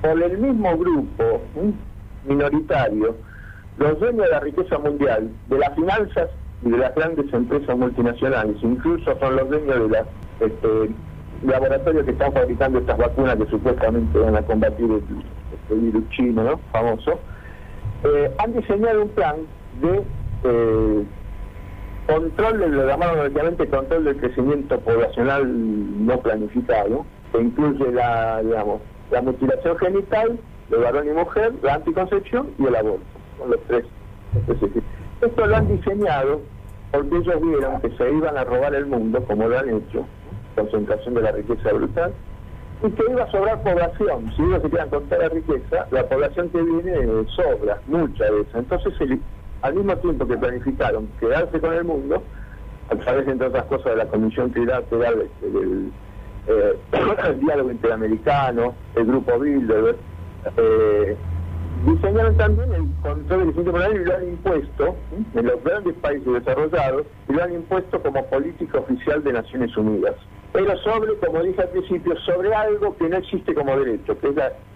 por 0.00 0.22
el 0.22 0.38
mismo 0.38 0.76
grupo 0.76 1.42
minoritario, 2.26 3.14
los 3.78 3.98
dueños 3.98 4.24
de 4.24 4.30
la 4.30 4.40
riqueza 4.40 4.78
mundial, 4.78 5.30
de 5.48 5.58
las 5.58 5.74
finanzas 5.74 6.30
y 6.64 6.70
de 6.70 6.78
las 6.78 6.94
grandes 6.94 7.32
empresas 7.32 7.76
multinacionales, 7.76 8.56
incluso 8.62 9.18
son 9.18 9.36
los 9.36 9.48
dueños 9.48 9.68
de 9.68 9.78
los 9.78 10.06
este, 10.40 10.90
laboratorios 11.44 12.04
que 12.04 12.10
están 12.10 12.32
fabricando 12.32 12.78
estas 12.78 12.98
vacunas 12.98 13.36
que 13.36 13.46
supuestamente 13.46 14.18
van 14.18 14.36
a 14.36 14.42
combatir 14.42 14.84
el, 14.90 15.02
este 15.54 15.74
virus 15.74 16.08
chino, 16.10 16.44
¿no? 16.44 16.60
Famoso, 16.72 17.18
eh, 18.04 18.30
han 18.38 18.52
diseñado 18.52 19.02
un 19.02 19.08
plan 19.10 19.36
de 19.80 20.02
eh, 20.44 21.04
control, 22.06 22.70
lo 22.70 22.86
llamaron 22.86 23.32
control 23.70 24.04
del 24.04 24.16
crecimiento 24.16 24.80
poblacional 24.80 26.06
no 26.06 26.18
planificado, 26.20 27.04
que 27.32 27.40
incluye 27.40 27.92
la, 27.92 28.42
digamos, 28.42 28.80
la 29.10 29.22
mutilación 29.22 29.76
genital 29.78 30.38
de 30.68 30.76
varón 30.76 31.08
y 31.08 31.10
mujer, 31.10 31.52
la 31.62 31.74
anticoncepción 31.74 32.50
y 32.58 32.66
el 32.66 32.76
aborto. 32.76 33.04
Son 33.38 33.50
los 33.50 33.60
tres. 33.66 33.84
Esto 35.20 35.46
lo 35.46 35.56
han 35.56 35.68
diseñado 35.68 36.40
porque 36.92 37.16
ellos 37.16 37.40
vieron 37.40 37.80
que 37.80 37.90
se 37.90 38.12
iban 38.12 38.36
a 38.36 38.44
robar 38.44 38.74
el 38.74 38.86
mundo, 38.86 39.22
como 39.24 39.48
lo 39.48 39.58
han 39.58 39.68
hecho, 39.68 40.06
concentración 40.56 41.14
de 41.14 41.22
la 41.22 41.32
riqueza 41.32 41.72
brutal, 41.72 42.12
y 42.82 42.90
que 42.90 43.02
iba 43.10 43.24
a 43.24 43.30
sobrar 43.30 43.62
población. 43.62 44.32
Si 44.36 44.42
ellos 44.42 44.62
se 44.62 44.70
quedan 44.70 44.88
con 44.88 45.04
toda 45.04 45.22
la 45.22 45.28
riqueza, 45.28 45.86
la 45.90 46.08
población 46.08 46.48
que 46.50 46.62
viene 46.62 47.24
sobra, 47.36 47.80
mucha 47.86 48.24
de 48.24 48.40
esa. 48.40 48.58
Entonces, 48.58 49.18
al 49.62 49.74
mismo 49.74 49.96
tiempo 49.96 50.26
que 50.26 50.36
planificaron 50.36 51.08
quedarse 51.20 51.60
con 51.60 51.74
el 51.74 51.84
mundo, 51.84 52.22
a 52.90 52.96
través, 52.96 53.28
entre 53.28 53.46
otras 53.46 53.64
cosas, 53.66 53.92
de 53.92 53.96
la 53.96 54.06
Comisión 54.06 54.50
Trilateral 54.50 55.28
del 55.42 55.92
eh, 56.50 56.76
el 57.28 57.40
diálogo 57.40 57.70
interamericano, 57.70 58.74
el 58.96 59.06
grupo 59.06 59.38
Bilderberg, 59.38 59.96
eh, 60.56 61.16
diseñaron 61.86 62.36
también 62.36 62.72
el 62.74 62.88
control 63.02 63.46
del 63.46 63.54
crecimiento 63.54 63.92
y 63.92 64.04
lo 64.04 64.16
han 64.16 64.28
impuesto 64.28 64.96
en 65.34 65.46
los 65.46 65.64
grandes 65.64 65.94
países 65.94 66.32
desarrollados 66.32 67.06
y 67.28 67.32
lo 67.32 67.42
han 67.42 67.54
impuesto 67.54 68.02
como 68.02 68.24
política 68.26 68.78
oficial 68.78 69.22
de 69.22 69.32
Naciones 69.32 69.76
Unidas. 69.76 70.14
Pero 70.52 70.76
sobre, 70.78 71.14
como 71.18 71.42
dije 71.42 71.62
al 71.62 71.68
principio, 71.68 72.16
sobre 72.20 72.52
algo 72.52 72.96
que 72.96 73.08
no 73.08 73.16
existe 73.18 73.54
como 73.54 73.78
derecho, 73.78 74.18
que 74.18 74.28
es 74.28 74.34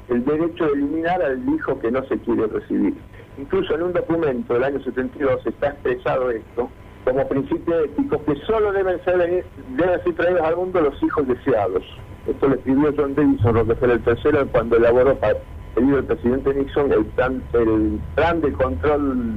el 0.09 0.25
derecho 0.25 0.66
de 0.66 0.73
eliminar 0.73 1.21
al 1.21 1.47
hijo 1.49 1.78
que 1.81 1.90
no 1.90 2.04
se 2.04 2.16
quiere 2.19 2.47
recibir. 2.47 2.95
Incluso 3.37 3.75
en 3.75 3.83
un 3.83 3.93
documento 3.93 4.54
del 4.54 4.64
año 4.64 4.81
72 4.81 5.45
está 5.47 5.69
expresado 5.71 6.31
esto 6.31 6.71
como 7.05 7.29
principio 7.29 7.85
ético 7.85 8.25
que 8.25 8.35
solo 8.47 8.73
deben 8.73 9.03
ser, 9.05 9.19
deben 9.19 10.03
ser 10.03 10.15
traídos 10.15 10.43
al 10.43 10.57
mundo 10.57 10.81
los 10.81 11.03
hijos 11.03 11.27
deseados. 11.29 11.83
Esto 12.27 12.49
lo 12.49 12.55
escribió 12.55 12.95
John 12.97 13.15
Davidson 13.15 13.55
Rockefeller 13.55 14.01
III 14.07 14.49
cuando 14.51 14.77
elaboró 14.77 15.15
para 15.17 15.37
pedido 15.75 16.03
presidente 16.05 16.55
Nixon 16.55 16.93
el 16.93 17.05
plan, 17.07 17.43
el 17.53 18.01
plan 18.15 18.41
de 18.41 18.53
control 18.53 19.37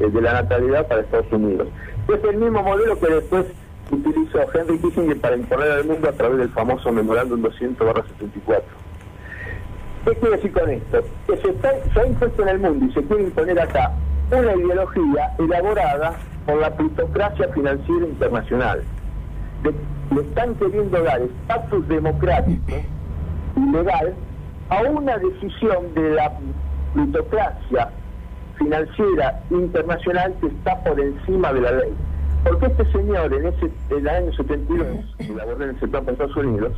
eh, 0.00 0.10
de 0.10 0.20
la 0.20 0.34
natalidad 0.34 0.86
para 0.88 1.00
Estados 1.00 1.32
Unidos. 1.32 1.68
Es 2.08 2.24
el 2.24 2.36
mismo 2.36 2.62
modelo 2.62 2.98
que 2.98 3.06
después 3.06 3.46
utilizó 3.90 4.40
Henry 4.52 4.78
Kissinger 4.78 5.20
para 5.20 5.36
imponer 5.36 5.70
al 5.70 5.84
mundo 5.84 6.08
a 6.08 6.12
través 6.12 6.38
del 6.38 6.48
famoso 6.50 6.92
memorándum 6.92 7.42
200-74. 7.42 8.62
¿Qué 10.04 10.14
quiere 10.14 10.36
decir 10.36 10.52
con 10.52 10.70
esto? 10.70 11.04
Que 11.26 11.36
se, 11.36 11.54
se 11.92 12.00
ha 12.00 12.06
impuesto 12.06 12.42
en 12.42 12.48
el 12.48 12.58
mundo 12.58 12.86
y 12.86 12.92
se 12.92 13.02
quiere 13.04 13.22
imponer 13.22 13.60
acá 13.60 13.92
una 14.30 14.54
ideología 14.54 15.34
elaborada 15.38 16.16
por 16.46 16.60
la 16.60 16.74
plutocracia 16.74 17.48
financiera 17.48 18.06
internacional. 18.06 18.82
le 19.62 20.20
están 20.20 20.54
queriendo 20.56 21.02
dar 21.02 21.20
estatus 21.22 21.86
democrático 21.88 22.76
y 23.56 23.72
legal 23.72 24.14
a 24.70 24.82
una 24.82 25.18
decisión 25.18 25.94
de 25.94 26.10
la 26.10 26.32
plutocracia 26.94 27.90
financiera 28.56 29.40
internacional 29.50 30.34
que 30.40 30.46
está 30.48 30.82
por 30.84 31.00
encima 31.00 31.52
de 31.52 31.60
la 31.60 31.72
ley. 31.72 31.92
Porque 32.44 32.66
este 32.66 32.84
señor 32.92 33.32
en 33.34 33.46
ese 33.46 33.70
en 33.90 33.98
el 33.98 34.08
año 34.08 34.32
72, 34.32 34.86
elaboró 35.18 35.64
en 35.64 35.76
ese 35.76 35.88
plan 35.88 36.04
para 36.04 36.12
Estados 36.12 36.36
Unidos, 36.36 36.72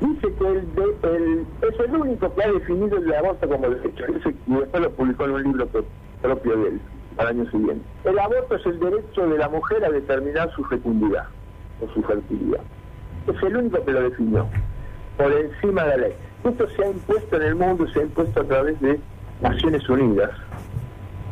dice 0.00 0.32
que 0.32 0.48
el, 0.48 1.46
es 1.62 1.80
el 1.80 1.96
único 1.96 2.34
que 2.34 2.42
ha 2.42 2.52
definido 2.52 2.98
el 2.98 3.14
aborto 3.14 3.48
como 3.48 3.68
derecho. 3.68 4.04
Y 4.08 4.12
después 4.12 4.82
lo 4.82 4.90
publicó 4.90 5.24
en 5.24 5.30
un 5.30 5.42
libro 5.44 5.68
propio 6.22 6.56
de 6.56 6.68
él, 6.68 6.80
al 7.18 7.26
año 7.26 7.50
siguiente. 7.50 7.84
El 8.04 8.18
aborto 8.18 8.54
es 8.56 8.66
el 8.66 8.78
derecho 8.78 9.26
de 9.26 9.38
la 9.38 9.48
mujer 9.48 9.84
a 9.84 9.90
determinar 9.90 10.50
su 10.54 10.64
fecundidad 10.64 11.26
o 11.80 11.92
su 11.92 12.02
fertilidad. 12.02 12.60
Es 13.26 13.42
el 13.42 13.56
único 13.56 13.84
que 13.84 13.92
lo 13.92 14.02
definió, 14.02 14.46
por 15.16 15.32
encima 15.32 15.82
de 15.84 15.88
la 15.88 15.96
ley. 15.96 16.14
Esto 16.44 16.68
se 16.70 16.84
ha 16.84 16.90
impuesto 16.90 17.36
en 17.36 17.42
el 17.42 17.54
mundo, 17.56 17.86
se 17.88 18.00
ha 18.00 18.02
impuesto 18.02 18.40
a 18.40 18.44
través 18.44 18.80
de 18.80 19.00
Naciones 19.42 19.88
Unidas. 19.88 20.30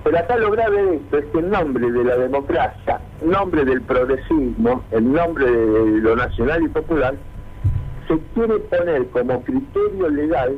Pero 0.04 0.18
acá 0.18 0.36
lo 0.36 0.50
grave 0.52 0.82
de 0.82 0.96
esto 0.96 1.18
es 1.18 1.24
que 1.26 1.38
en 1.38 1.50
nombre 1.50 1.90
de 1.90 2.04
la 2.04 2.16
democracia, 2.16 3.00
en 3.22 3.30
nombre 3.30 3.64
del 3.64 3.82
progresismo, 3.82 4.84
en 4.92 5.12
nombre 5.12 5.50
de 5.50 6.00
lo 6.00 6.14
nacional 6.14 6.62
y 6.62 6.68
popular, 6.68 7.14
se 8.06 8.18
quiere 8.34 8.58
poner 8.58 9.06
como 9.08 9.42
criterio 9.42 10.08
legal 10.08 10.56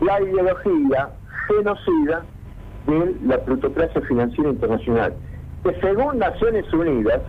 la 0.00 0.20
ideología 0.20 1.10
genocida 1.46 2.22
de 2.86 3.16
la 3.26 3.38
plutocracia 3.38 4.00
financiera 4.02 4.50
internacional, 4.50 5.14
que 5.62 5.74
según 5.80 6.18
Naciones 6.18 6.72
Unidas 6.72 7.20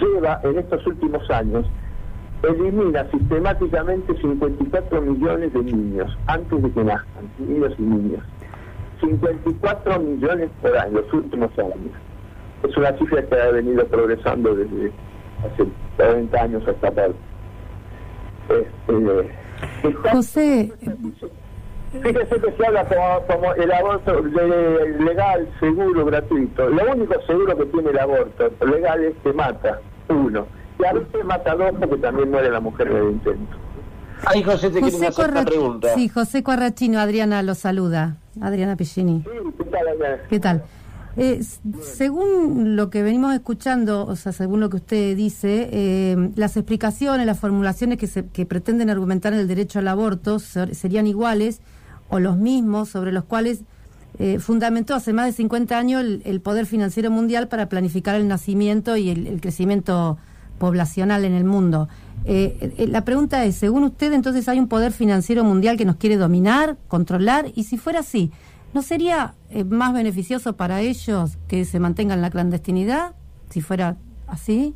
lleva 0.00 0.40
en 0.44 0.58
estos 0.58 0.86
últimos 0.86 1.28
años 1.30 1.66
elimina 2.42 3.04
sistemáticamente 3.10 4.14
54 4.14 5.00
millones 5.00 5.52
de 5.52 5.62
niños 5.62 6.16
antes 6.26 6.62
de 6.62 6.70
que 6.70 6.84
nazcan, 6.84 7.30
niños 7.38 7.74
y 7.78 7.82
niñas. 7.82 8.22
54 9.00 10.00
millones 10.00 10.50
por 10.60 10.76
año, 10.76 11.00
los 11.00 11.12
últimos 11.12 11.50
años. 11.58 11.92
Es 12.68 12.76
una 12.76 12.96
cifra 12.98 13.22
que 13.22 13.40
ha 13.40 13.50
venido 13.50 13.84
progresando 13.86 14.54
desde 14.54 14.92
hace 15.44 15.68
40 15.96 16.42
años 16.42 16.62
hasta 16.66 16.88
ahora. 16.88 17.14
Este, 18.48 19.92
José. 20.10 20.72
Fíjese 21.92 22.40
que 22.40 22.52
se 22.52 22.66
habla 22.66 22.86
como, 23.26 23.54
el 23.54 23.72
aborto 23.72 24.20
legal, 24.22 25.48
seguro, 25.58 26.04
gratuito. 26.04 26.68
Lo 26.68 26.92
único 26.92 27.14
seguro 27.26 27.56
que 27.56 27.66
tiene 27.66 27.90
el 27.90 27.98
aborto 27.98 28.50
legal 28.66 29.04
es 29.04 29.14
que 29.22 29.32
mata, 29.32 29.80
uno 30.08 30.46
y 30.78 30.84
a 30.84 30.92
veces 30.92 31.24
mata 31.24 31.54
dos 31.54 31.72
porque 31.78 31.96
también 31.96 32.30
muere 32.30 32.50
la 32.50 32.60
mujer 32.60 32.88
en 32.88 32.96
el 32.96 33.10
intento. 33.12 33.56
Ay, 34.24 34.42
José, 34.42 34.70
te 34.70 34.84
hacer 34.84 35.30
una 35.30 35.44
pregunta. 35.44 35.94
Sí, 35.94 36.08
José 36.08 36.42
Corrachino, 36.42 36.98
Adriana 36.98 37.42
lo 37.42 37.54
saluda. 37.54 38.16
Adriana 38.40 38.76
Piccini. 38.76 39.22
Sí, 39.22 39.52
¿qué 39.58 39.64
tal, 39.64 39.88
Adriana? 39.88 40.22
¿Qué 40.28 40.40
tal? 40.40 40.64
Eh, 41.16 41.40
según 41.82 42.76
lo 42.76 42.90
que 42.90 43.02
venimos 43.02 43.34
escuchando, 43.34 44.06
o 44.06 44.14
sea, 44.14 44.32
según 44.32 44.60
lo 44.60 44.70
que 44.70 44.76
usted 44.76 45.16
dice, 45.16 45.68
eh, 45.72 46.30
las 46.36 46.56
explicaciones, 46.56 47.26
las 47.26 47.38
formulaciones 47.38 47.98
que, 47.98 48.06
se, 48.06 48.26
que 48.26 48.46
pretenden 48.46 48.90
argumentar 48.90 49.32
el 49.32 49.48
derecho 49.48 49.80
al 49.80 49.88
aborto 49.88 50.38
serían 50.38 51.06
iguales 51.06 51.60
o 52.08 52.18
los 52.18 52.36
mismos 52.36 52.88
sobre 52.88 53.12
los 53.12 53.24
cuales 53.24 53.62
eh, 54.18 54.40
fundamentó 54.40 54.94
hace 54.94 55.12
más 55.12 55.26
de 55.26 55.32
50 55.32 55.78
años 55.78 56.02
el, 56.02 56.40
poder 56.40 56.66
financiero 56.66 57.10
mundial 57.10 57.46
para 57.48 57.68
planificar 57.68 58.16
el 58.16 58.26
nacimiento 58.26 58.96
y 58.96 59.10
el, 59.10 59.40
crecimiento 59.40 60.18
poblacional 60.58 61.24
en 61.24 61.34
el 61.34 61.44
mundo. 61.44 61.88
Eh, 62.24 62.74
eh, 62.78 62.86
la 62.88 63.04
pregunta 63.04 63.44
es, 63.44 63.54
según 63.54 63.84
usted, 63.84 64.12
entonces 64.12 64.48
hay 64.48 64.58
un 64.58 64.66
poder 64.66 64.92
financiero 64.92 65.44
mundial 65.44 65.76
que 65.76 65.84
nos 65.84 65.96
quiere 65.96 66.16
dominar, 66.16 66.76
controlar, 66.88 67.52
y 67.54 67.64
si 67.64 67.78
fuera 67.78 68.00
así, 68.00 68.32
¿no 68.74 68.82
sería 68.82 69.34
más 69.68 69.92
beneficioso 69.92 70.56
para 70.56 70.80
ellos 70.80 71.38
que 71.46 71.64
se 71.64 71.78
mantengan 71.78 72.20
la 72.20 72.30
clandestinidad, 72.30 73.14
si 73.50 73.60
fuera 73.60 73.96
así? 74.26 74.74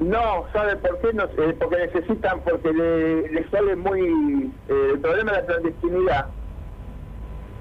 No, 0.00 0.46
¿sabe 0.52 0.76
por 0.76 0.98
qué? 1.00 1.12
No, 1.12 1.28
porque 1.58 1.76
necesitan, 1.76 2.40
porque 2.40 2.72
les 2.72 3.32
le 3.32 3.48
sale 3.50 3.76
muy... 3.76 4.52
el 4.68 5.00
problema 5.00 5.32
de 5.32 5.38
la 5.38 5.46
clandestinidad 5.46 6.26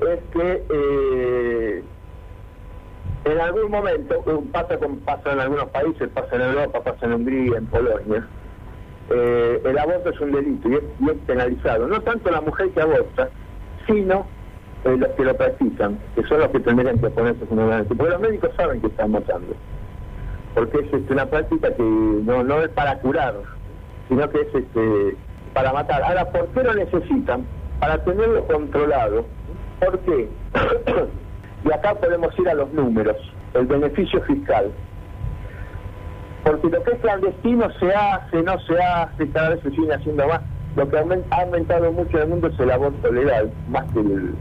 es 0.01 0.19
que 0.31 1.83
en 3.31 3.39
algún 3.41 3.71
momento, 3.71 4.23
pasa, 4.51 4.77
con, 4.77 4.97
pasa 4.99 5.33
en 5.33 5.39
algunos 5.39 5.69
países, 5.69 6.09
pasa 6.09 6.35
en 6.35 6.41
Europa, 6.41 6.81
pasa 6.81 7.05
en 7.05 7.13
Hungría, 7.13 7.57
en 7.57 7.65
Polonia, 7.67 8.27
eh, 9.09 9.61
el 9.65 9.77
aborto 9.77 10.09
es 10.09 10.19
un 10.19 10.31
delito 10.31 10.69
y 10.69 10.75
es, 10.75 11.17
penalizado. 11.25 11.87
No 11.87 12.01
tanto 12.01 12.31
la 12.31 12.41
mujer 12.41 12.69
que 12.71 12.81
aborta, 12.81 13.29
sino 13.85 14.25
eh, 14.85 14.95
los 14.97 15.09
que 15.09 15.23
lo 15.23 15.35
practican, 15.35 15.97
que 16.15 16.23
son 16.23 16.39
los 16.39 16.49
que 16.49 16.59
tendrían 16.59 16.99
que 16.99 17.09
ponerse 17.09 17.45
fundamentalmente, 17.45 17.95
porque 17.95 18.11
los 18.11 18.21
médicos 18.21 18.51
saben 18.55 18.81
que 18.81 18.87
están 18.87 19.11
matando, 19.11 19.55
porque 20.57 20.79
es 20.79 20.91
este, 20.91 21.13
una 21.13 21.27
práctica 21.27 21.71
que 21.71 21.83
no, 21.83 22.43
no 22.43 22.63
es 22.63 22.69
para 22.69 22.97
curar, 22.97 23.35
sino 24.09 24.27
que 24.31 24.41
es 24.41 24.55
este, 24.55 25.15
para 25.53 25.71
matar. 25.71 26.01
Ahora, 26.01 26.25
¿por 26.31 26.47
qué 26.47 26.63
lo 26.63 26.73
necesitan? 26.73 27.45
Para 27.79 28.03
tenerlo 28.03 28.43
controlado. 28.47 29.23
¿Por 29.79 29.99
qué? 29.99 30.27
y 31.63 31.71
acá 31.71 31.93
podemos 31.93 32.33
ir 32.39 32.49
a 32.49 32.55
los 32.55 32.73
números, 32.73 33.17
el 33.53 33.67
beneficio 33.67 34.19
fiscal. 34.23 34.71
Porque 36.43 36.69
lo 36.69 36.83
que 36.83 36.91
es 36.93 36.99
clandestino 37.01 37.67
se 37.79 37.93
hace, 37.93 38.41
no 38.41 38.59
se 38.61 38.81
hace, 38.81 39.29
cada 39.29 39.49
vez 39.49 39.59
se 39.61 39.69
sigue 39.69 39.93
haciendo 39.93 40.27
más. 40.27 40.41
Lo 40.75 40.89
que 40.89 40.97
ha 40.97 41.39
aumentado 41.39 41.91
mucho 41.91 42.17
en 42.17 42.23
el 42.23 42.29
mundo 42.29 42.47
es 42.47 42.59
el 42.59 42.71
aborto 42.71 43.11
legal, 43.11 43.51
más 43.69 43.85
que 43.93 43.99
el, 43.99 44.33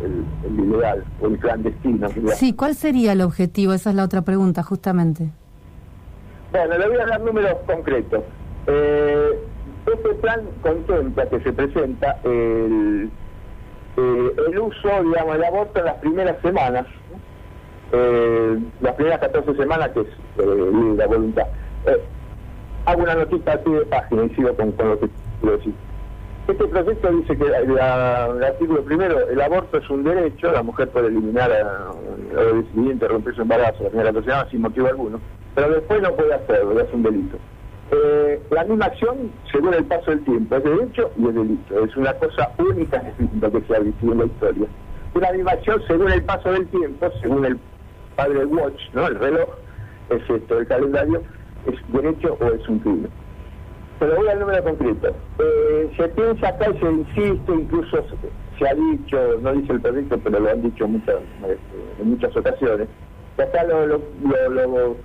ilegal 0.58 1.04
o 1.20 1.26
el 1.26 1.38
clandestino. 1.38 2.08
Sí, 2.36 2.54
¿cuál 2.54 2.74
sería 2.74 3.12
el 3.12 3.20
objetivo? 3.20 3.74
Esa 3.74 3.90
es 3.90 3.96
la 3.96 4.04
otra 4.04 4.22
pregunta, 4.22 4.62
justamente. 4.62 5.30
Bueno, 6.52 6.78
le 6.78 6.88
voy 6.88 6.98
a 6.98 7.06
dar 7.06 7.20
números 7.20 7.56
concretos. 7.66 8.22
Eh, 8.66 9.38
este 9.86 10.14
plan 10.14 10.40
contempla 10.62 11.26
que 11.26 11.40
se 11.40 11.52
presenta 11.52 12.18
el, 12.24 13.10
eh, 13.96 14.32
el 14.48 14.58
uso, 14.58 14.88
digamos, 15.04 15.34
del 15.34 15.44
aborto 15.44 15.78
en 15.78 15.84
las 15.84 15.96
primeras 15.96 16.40
semanas, 16.42 16.86
eh, 17.92 18.58
las 18.80 18.94
primeras 18.94 19.20
14 19.20 19.54
semanas, 19.54 19.90
que 19.90 20.00
es 20.00 20.08
la 20.96 21.06
voluntad. 21.06 21.46
Hago 22.86 23.02
una 23.02 23.14
notita 23.16 23.52
aquí 23.52 23.70
de 23.70 23.86
página 23.86 24.24
y 24.24 24.30
sigo 24.30 24.54
con, 24.54 24.74
lo 24.78 25.00
que 25.00 25.08
quiero 25.40 25.56
decir. 25.56 25.74
Este 26.46 26.64
proyecto 26.64 27.10
dice 27.10 27.36
que 27.36 27.44
el, 27.44 27.78
artículo 27.78 28.82
primero, 28.82 29.28
el 29.28 29.40
aborto 29.40 29.78
es 29.78 29.90
un 29.90 30.04
derecho, 30.04 30.52
la 30.52 30.62
mujer 30.62 30.88
puede 30.90 31.08
eliminar 31.08 31.50
o 32.36 32.54
decidir 32.54 32.92
interrumpir 32.92 33.34
su 33.34 33.42
embarazo 33.42 33.82
la 33.82 33.90
primera 33.90 34.12
semana 34.12 34.48
sin 34.50 34.60
motivo 34.60 34.86
alguno, 34.86 35.20
pero 35.56 35.70
después 35.70 36.02
no 36.02 36.14
puede 36.14 36.34
hacerlo, 36.34 36.78
es 36.78 36.92
un 36.92 37.02
delito. 37.02 37.38
Eh, 37.90 38.42
la 38.50 38.64
misma 38.64 38.86
acción 38.86 39.32
según 39.50 39.72
el 39.72 39.84
paso 39.86 40.10
del 40.10 40.22
tiempo, 40.24 40.54
es 40.54 40.64
derecho 40.64 41.10
y 41.16 41.28
es 41.28 41.34
delito, 41.34 41.84
es 41.84 41.96
una 41.96 42.12
cosa 42.14 42.50
única 42.58 43.02
lo 43.40 43.50
que 43.50 43.60
se 43.62 43.74
ha 43.74 43.78
visto 43.78 44.12
en 44.12 44.18
la 44.18 44.26
historia. 44.26 44.66
Una 45.14 45.32
misma 45.32 45.52
acción 45.52 45.82
según 45.86 46.12
el 46.12 46.22
paso 46.24 46.52
del 46.52 46.66
tiempo, 46.66 47.10
según 47.22 47.46
el 47.46 47.58
padre 48.16 48.44
watch, 48.44 48.80
¿no? 48.92 49.06
el 49.06 49.18
reloj, 49.18 49.48
es 50.10 50.28
esto, 50.28 50.58
el 50.58 50.66
calendario, 50.66 51.22
es 51.66 51.92
derecho 51.92 52.36
o 52.38 52.46
es 52.48 52.68
un 52.68 52.78
crimen. 52.80 53.10
Pero 53.98 54.14
voy 54.16 54.28
al 54.28 54.40
número 54.40 54.62
concreto. 54.62 55.08
Eh, 55.38 55.90
se 55.96 56.08
piensa 56.08 56.48
acá 56.48 56.66
y 56.68 56.78
se 56.78 56.92
insiste, 56.92 57.52
incluso 57.52 58.04
se, 58.58 58.68
ha 58.68 58.74
dicho, 58.74 59.38
no 59.40 59.54
dice 59.54 59.72
el 59.72 59.80
proyecto, 59.80 60.18
pero 60.18 60.38
lo 60.38 60.50
han 60.50 60.60
dicho 60.60 60.86
muchas, 60.86 61.16
eh, 61.46 61.56
en 61.98 62.10
muchas 62.10 62.36
ocasiones, 62.36 62.88
que 63.36 63.42
acá 63.42 63.64
lo, 63.64 63.86
lo, 63.86 64.96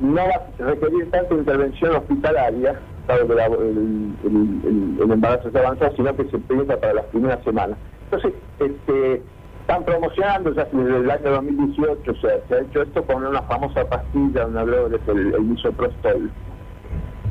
no 0.00 0.22
va 0.22 0.34
a 0.34 0.70
requerir 0.70 1.10
tanta 1.10 1.34
intervención 1.34 1.96
hospitalaria, 1.96 2.78
dado 3.06 3.26
que 3.26 3.32
el, 3.32 5.12
embarazo 5.12 5.48
está 5.48 5.60
avanzado, 5.60 5.96
sino 5.96 6.16
que 6.16 6.24
se 6.24 6.38
piensa 6.38 6.76
para 6.78 6.94
las 6.94 7.04
primeras 7.06 7.42
semanas. 7.44 7.78
Entonces, 8.04 8.32
este, 8.60 9.22
están 9.60 9.84
promocionando 9.84 10.54
ya 10.54 10.64
desde 10.64 10.96
el 10.96 11.10
año 11.10 11.30
2018, 11.30 12.10
o 12.10 12.14
sea, 12.16 12.30
se 12.48 12.54
ha 12.54 12.60
hecho 12.60 12.82
esto 12.82 13.02
con 13.04 13.24
una 13.24 13.42
famosa 13.42 13.84
pastilla, 13.84 14.46
una 14.46 14.64
droga, 14.64 14.98
el, 15.08 15.34
el 15.34 15.42
misoprostol. 15.42 16.30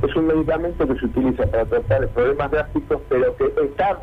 Es 0.07 0.15
un 0.15 0.27
medicamento 0.27 0.87
que 0.87 0.99
se 0.99 1.05
utiliza 1.05 1.45
para 1.47 1.65
tratar 1.65 2.07
problemas 2.09 2.51
drásticos, 2.51 3.01
pero 3.09 3.35
que 3.37 3.45
está 3.63 3.99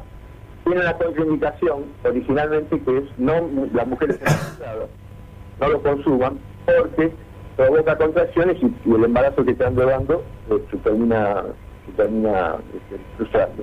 tiene 0.65 0.81
una 0.81 0.95
contraindicación 0.95 1.85
originalmente 2.05 2.81
que 2.81 2.99
es 2.99 3.05
no 3.19 3.35
las 3.73 3.87
mujeres 3.87 4.19
no 5.61 5.69
lo 5.69 5.83
consuman 5.83 6.39
porque 6.65 7.13
provoca 7.57 7.97
contracciones 7.97 8.57
y, 8.63 8.91
el 8.91 9.05
embarazo 9.05 9.45
que 9.45 9.53
están 9.53 9.77
llevando 9.77 10.23
eh, 10.51 10.63
se 10.71 10.77
termina 10.79 11.43
se 11.87 11.93
termina 11.93 12.57
este, 12.75 13.03
frustrando 13.17 13.63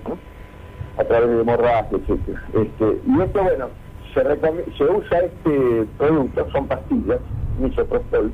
a 0.98 1.04
través 1.04 1.30
de 1.30 1.42
hemorragias 1.42 2.02
etc. 2.08 2.38
Este, 2.54 3.00
y 3.06 3.22
esto 3.22 3.44
bueno 3.44 3.70
se, 4.14 4.22
se 4.78 4.84
usa 4.84 5.20
este 5.20 5.88
producto, 5.98 6.48
son 6.52 6.68
pastillas, 6.68 7.20
misoprostol. 7.60 8.32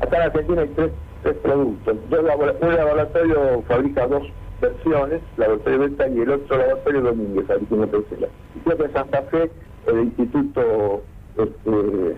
Acá 0.00 0.16
en 0.16 0.22
Argentina 0.22 0.62
hay 0.62 0.68
tres, 0.68 0.92
tres 1.22 1.36
productos. 1.42 1.96
un 2.10 2.74
laboratorio 2.74 3.62
fabrica 3.68 4.06
dos 4.06 4.22
versiones, 4.60 5.20
laboratorio 5.36 5.78
Venta 5.80 6.08
y 6.08 6.20
el 6.20 6.30
otro 6.30 6.58
laboratorio 6.58 7.00
Domínguez, 7.02 7.46
tercera. 7.46 8.28
Y 8.54 8.60
creo 8.60 8.76
que 8.76 8.84
en 8.84 8.92
Santa 8.92 9.22
Fe 9.22 9.50
el 9.86 9.98
Instituto 10.00 11.02
este, 11.36 12.16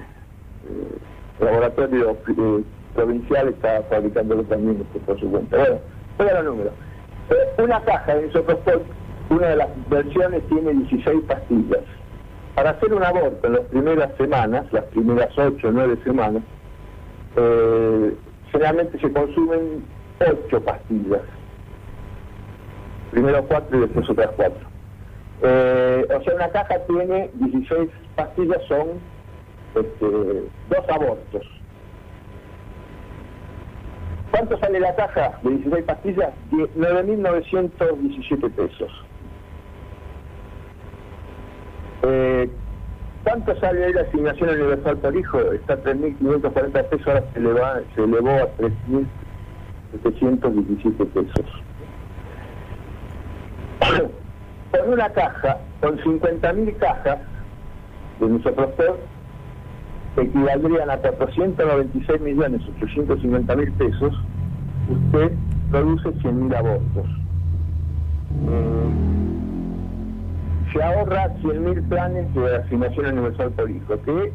Laboratorio 1.40 2.11
eh, 2.11 2.64
Provincial 2.95 3.49
está 3.49 3.83
fabricándolo 3.88 4.42
también 4.45 4.83
este, 4.83 4.99
por 5.01 5.18
su 5.18 5.31
cuenta. 5.31 5.57
Bueno, 5.57 5.79
a 6.31 6.42
los 6.42 6.45
números. 6.45 6.73
Eh, 7.31 7.62
una 7.62 7.81
caja 7.81 8.14
de 8.14 8.27
misoprostol, 8.27 8.83
una 9.31 9.49
de 9.49 9.57
las 9.57 9.68
versiones 9.88 10.42
tiene 10.49 10.73
16 10.73 11.23
pastillas 11.27 11.81
para 12.55 12.71
hacer 12.71 12.92
un 12.92 13.03
aborto 13.03 13.47
en 13.47 13.55
las 13.55 13.62
primeras 13.62 14.16
semanas, 14.16 14.66
las 14.73 14.85
primeras 14.85 15.31
8 15.37 15.68
o 15.68 15.73
9 15.73 15.99
semanas, 16.05 16.42
eh, 17.37 18.14
generalmente 18.51 18.99
se 18.99 19.12
consumen 19.12 19.85
8 20.21 20.61
pastillas. 20.61 21.23
Primero 23.11 23.45
4 23.47 23.77
y 23.77 23.81
después 23.81 24.09
otras 24.11 24.31
4. 24.37 24.59
Eh, 25.45 26.07
o 26.14 26.23
sea, 26.23 26.35
una 26.35 26.49
caja 26.49 26.79
tiene 26.87 27.31
16 27.35 27.90
pastillas, 28.16 28.62
son 28.68 29.01
este, 29.75 30.07
dos 30.07 30.89
abortos. 30.89 31.43
¿Cuánto 34.31 34.57
sale 34.59 34.79
la 34.81 34.95
caja 34.95 35.39
de 35.43 35.51
16 35.51 35.85
pastillas? 35.85 36.31
9.917 36.51 38.51
pesos. 38.53 38.91
Eh, 42.03 42.51
¿Cuánto 43.25 43.59
sale 43.61 43.93
la 43.93 44.01
asignación 44.03 44.51
universal 44.51 44.99
por 44.99 45.17
hijo? 45.17 45.41
Está 45.53 45.83
3.540 45.85 46.89
pesos, 46.89 47.07
ahora 47.07 47.25
se, 47.33 47.39
elevó, 47.39 47.61
se 47.95 48.03
elevó 48.03 48.31
a 48.31 48.57
3.717 48.57 51.07
pesos. 51.09 51.47
Con 54.73 54.93
una 54.95 55.09
caja, 55.11 55.59
con 55.83 55.99
50.000 55.99 56.77
cajas 56.79 57.19
de 58.19 58.27
misoprostol, 58.27 58.97
equivaldrían 60.16 60.90
a 60.90 61.01
496.850.000 61.01 63.72
pesos, 63.72 64.14
usted 64.88 65.33
produce 65.70 66.11
100.000 66.11 66.57
abortos. 66.57 67.07
Eh, 68.48 68.88
se 70.72 70.83
ahorra 70.83 71.29
100.000 71.42 71.88
planes 71.88 72.35
de 72.35 72.57
asignación 72.57 73.18
universal 73.18 73.53
por 73.53 73.70
hijo, 73.70 74.01
que 74.03 74.33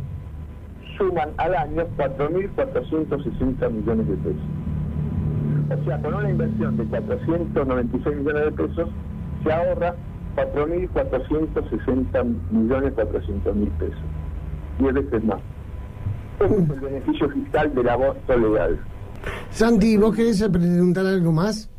suman 0.98 1.32
al 1.38 1.56
año 1.56 1.88
4.460 1.98 3.72
millones 3.72 4.08
de 4.08 4.16
pesos. 4.18 4.42
O 5.70 5.84
sea, 5.86 6.02
con 6.02 6.14
una 6.14 6.30
inversión 6.30 6.78
de 6.78 6.86
496 6.86 8.16
millones 8.18 8.46
de 8.46 8.52
pesos, 8.52 8.90
se 9.44 9.52
ahorra 9.52 9.96
4.460 10.36 12.24
millones 12.52 12.94
400 12.94 13.56
mil 13.56 13.70
pesos. 13.72 14.00
Diez 14.80 14.94
veces 14.94 15.24
más. 15.24 15.42
Es 16.40 16.52
el 16.52 16.80
beneficio 16.80 17.30
fiscal 17.30 17.74
del 17.74 17.90
aborto 17.90 18.38
legal. 18.38 18.80
Santi, 19.52 19.98
¿vos 19.98 20.16
querés 20.16 20.44
preguntar 20.44 21.06
algo 21.06 21.32
más? 21.32 21.70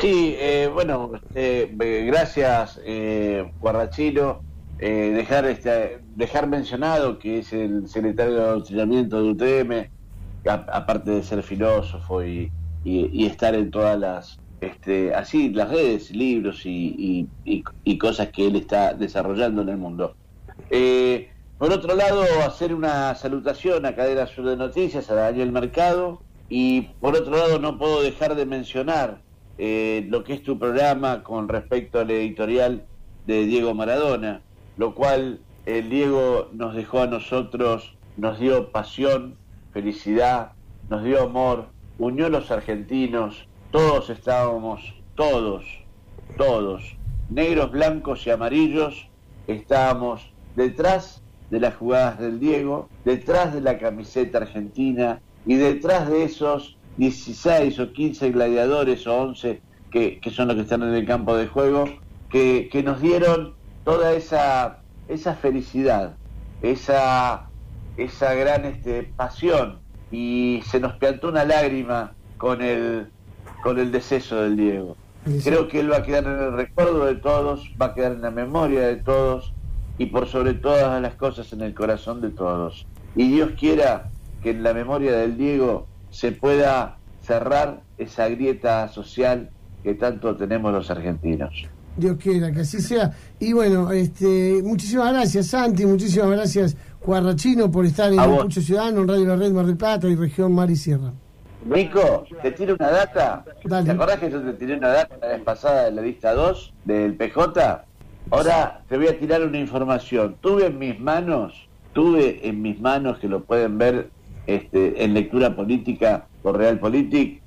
Sí, 0.00 0.34
eh, 0.38 0.68
bueno, 0.72 1.12
eh, 1.34 1.72
gracias, 2.06 2.80
eh, 2.84 3.52
Guarrachino. 3.60 4.40
Eh, 4.80 5.12
dejar, 5.14 5.46
este, 5.46 6.00
dejar 6.16 6.48
mencionado 6.48 7.18
que 7.18 7.38
es 7.38 7.52
el 7.52 7.88
secretario 7.88 8.34
de 8.34 8.42
adoctrinamiento 8.42 9.22
de 9.22 9.30
UTM, 9.30 9.90
aparte 10.46 11.12
de 11.12 11.22
ser 11.22 11.42
filósofo 11.42 12.24
y, 12.24 12.50
estar 12.84 13.54
en 13.54 13.70
todas 13.70 13.98
las, 13.98 14.40
este, 14.60 15.14
así, 15.14 15.50
las 15.50 15.70
redes, 15.70 16.10
libros 16.10 16.62
y, 16.66 17.28
cosas 17.98 18.28
que 18.28 18.48
él 18.48 18.56
está 18.56 18.92
desarrollando 18.94 19.62
en 19.62 19.68
el 19.68 19.76
mundo. 19.78 20.16
Por 21.58 21.72
otro 21.72 21.94
lado, 21.94 22.24
hacer 22.44 22.74
una 22.74 23.14
salutación 23.14 23.86
a 23.86 23.94
Cadena 23.94 24.26
Sur 24.26 24.46
de 24.46 24.56
Noticias, 24.56 25.10
a 25.10 25.14
Daniel 25.14 25.52
Mercado, 25.52 26.20
y 26.48 26.82
por 27.00 27.16
otro 27.16 27.36
lado, 27.36 27.58
no 27.58 27.78
puedo 27.78 28.02
dejar 28.02 28.34
de 28.34 28.44
mencionar 28.44 29.20
eh, 29.58 30.04
lo 30.08 30.24
que 30.24 30.34
es 30.34 30.42
tu 30.42 30.58
programa 30.58 31.22
con 31.22 31.48
respecto 31.48 32.00
al 32.00 32.10
editorial 32.10 32.84
de 33.26 33.46
Diego 33.46 33.72
Maradona, 33.72 34.42
lo 34.76 34.94
cual 34.94 35.40
el 35.64 35.88
Diego 35.88 36.50
nos 36.52 36.74
dejó 36.74 37.02
a 37.02 37.06
nosotros, 37.06 37.94
nos 38.16 38.38
dio 38.40 38.70
pasión, 38.72 39.36
felicidad, 39.72 40.52
nos 40.90 41.04
dio 41.04 41.22
amor, 41.22 41.68
unió 41.98 42.26
a 42.26 42.30
los 42.30 42.50
argentinos, 42.50 43.46
todos 43.70 44.10
estábamos, 44.10 44.94
todos, 45.14 45.64
todos, 46.36 46.96
negros, 47.30 47.70
blancos 47.70 48.26
y 48.26 48.30
amarillos, 48.30 49.08
estábamos 49.46 50.30
detrás 50.56 51.23
de 51.54 51.60
las 51.60 51.76
jugadas 51.76 52.18
del 52.18 52.40
Diego, 52.40 52.88
detrás 53.04 53.54
de 53.54 53.60
la 53.60 53.78
camiseta 53.78 54.38
argentina 54.38 55.20
y 55.46 55.54
detrás 55.54 56.10
de 56.10 56.24
esos 56.24 56.76
16 56.96 57.78
o 57.78 57.92
15 57.92 58.32
gladiadores 58.32 59.06
o 59.06 59.16
11 59.16 59.62
que, 59.92 60.18
que 60.18 60.30
son 60.30 60.48
los 60.48 60.56
que 60.56 60.62
están 60.62 60.82
en 60.82 60.92
el 60.92 61.06
campo 61.06 61.36
de 61.36 61.46
juego, 61.46 61.84
que, 62.28 62.68
que 62.72 62.82
nos 62.82 63.00
dieron 63.00 63.54
toda 63.84 64.14
esa, 64.14 64.80
esa 65.06 65.34
felicidad, 65.34 66.16
esa, 66.60 67.48
esa 67.98 68.34
gran 68.34 68.64
este, 68.64 69.04
pasión 69.14 69.78
y 70.10 70.60
se 70.68 70.80
nos 70.80 70.94
piantó 70.94 71.28
una 71.28 71.44
lágrima 71.44 72.14
con 72.36 72.62
el, 72.62 73.06
con 73.62 73.78
el 73.78 73.92
deceso 73.92 74.42
del 74.42 74.56
Diego. 74.56 74.96
Creo 75.44 75.68
que 75.68 75.78
él 75.78 75.92
va 75.92 75.98
a 75.98 76.02
quedar 76.02 76.24
en 76.24 76.32
el 76.32 76.52
recuerdo 76.52 77.04
de 77.06 77.14
todos, 77.14 77.70
va 77.80 77.86
a 77.86 77.94
quedar 77.94 78.10
en 78.10 78.22
la 78.22 78.32
memoria 78.32 78.88
de 78.88 78.96
todos 78.96 79.54
y 79.98 80.06
por 80.06 80.26
sobre 80.28 80.54
todas 80.54 81.00
las 81.00 81.14
cosas 81.14 81.52
en 81.52 81.60
el 81.62 81.74
corazón 81.74 82.20
de 82.20 82.30
todos. 82.30 82.86
Y 83.16 83.30
Dios 83.30 83.52
quiera 83.58 84.10
que 84.42 84.50
en 84.50 84.62
la 84.62 84.74
memoria 84.74 85.12
del 85.12 85.36
Diego 85.36 85.86
se 86.10 86.32
pueda 86.32 86.98
cerrar 87.22 87.80
esa 87.98 88.28
grieta 88.28 88.88
social 88.88 89.50
que 89.82 89.94
tanto 89.94 90.36
tenemos 90.36 90.72
los 90.72 90.90
argentinos. 90.90 91.66
Dios 91.96 92.16
quiera 92.18 92.50
que 92.50 92.60
así 92.60 92.80
sea. 92.80 93.12
Y 93.38 93.52
bueno, 93.52 93.92
este, 93.92 94.60
muchísimas 94.62 95.12
gracias 95.12 95.46
Santi, 95.46 95.86
muchísimas 95.86 96.30
gracias 96.30 96.76
Cuarrachino 96.98 97.70
por 97.70 97.86
estar 97.86 98.12
en 98.12 98.18
el 98.18 98.38
Pucho 98.38 98.60
Ciudadano, 98.60 99.02
en 99.02 99.08
Radio 99.08 99.26
La 99.26 99.36
Red 99.36 99.52
Mar 99.52 99.66
del 99.66 99.76
Plata 99.76 100.08
y 100.08 100.16
Región 100.16 100.52
Mar 100.52 100.70
y 100.70 100.76
Sierra. 100.76 101.12
Nico, 101.64 102.26
te 102.42 102.50
tiro 102.52 102.74
una 102.74 102.90
data. 102.90 103.44
¿Te 103.62 103.90
acordás 103.90 104.18
que 104.18 104.30
yo 104.30 104.42
te 104.42 104.52
tiré 104.54 104.76
una 104.76 104.88
data 104.88 105.16
la 105.20 105.28
vez 105.28 105.42
pasada 105.42 105.84
de 105.84 105.92
la 105.92 106.02
lista 106.02 106.34
2 106.34 106.74
del 106.84 107.14
PJ? 107.14 107.84
Ahora 108.30 108.82
te 108.88 108.96
voy 108.96 109.08
a 109.08 109.18
tirar 109.18 109.42
una 109.42 109.58
información. 109.58 110.36
Tuve 110.40 110.66
en 110.66 110.78
mis 110.78 110.98
manos, 110.98 111.68
tuve 111.92 112.46
en 112.48 112.62
mis 112.62 112.80
manos, 112.80 113.18
que 113.18 113.28
lo 113.28 113.44
pueden 113.44 113.78
ver 113.78 114.10
este, 114.46 115.04
en 115.04 115.14
lectura 115.14 115.54
política 115.54 116.26
por 116.42 116.56
Realpolitik, 116.56 117.42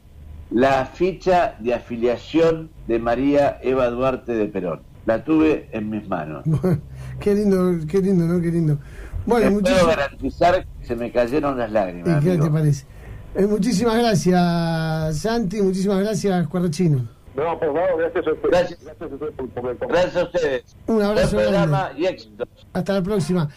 la 0.52 0.86
ficha 0.86 1.56
de 1.60 1.74
afiliación 1.74 2.70
de 2.88 3.00
María 3.00 3.60
Eva 3.62 3.90
Duarte 3.90 4.34
de 4.34 4.46
Perón. 4.46 4.82
La 5.06 5.24
tuve 5.24 5.70
en 5.72 5.90
mis 5.90 6.08
manos. 6.08 6.44
qué 7.20 7.34
lindo, 7.34 7.86
qué 7.88 8.02
lindo, 8.02 8.26
¿no? 8.26 8.42
Qué 8.42 8.52
lindo. 8.52 8.78
Bueno, 9.26 9.60
puedo 9.60 9.88
garantizar 9.88 10.66
que 10.80 10.86
se 10.86 10.96
me 10.96 11.12
cayeron 11.12 11.58
las 11.58 11.72
lágrimas. 11.72 12.24
¿Y 12.24 12.28
qué 12.28 12.38
te 12.38 12.50
parece? 12.50 12.86
Eh, 13.36 13.46
muchísimas 13.46 13.98
gracias, 13.98 15.18
Santi. 15.18 15.62
Muchísimas 15.62 16.00
gracias, 16.00 16.48
Cuarrachino. 16.48 17.17
No, 17.38 17.60
por 17.60 17.72
favor, 17.72 18.00
gracias 18.00 18.28
a 18.28 18.32
ustedes. 18.32 18.50
Gracias, 18.50 18.84
gracias 18.84 19.12
a 19.12 19.14
ustedes 19.14 19.34
por, 19.36 19.50
por 19.50 19.86
Un 20.88 21.02
abrazo. 21.04 21.38
Programa 21.38 21.92
y 21.96 22.06
éxitos. 22.08 22.48
Hasta 22.74 22.94
la 22.94 23.04
próxima. 23.04 23.48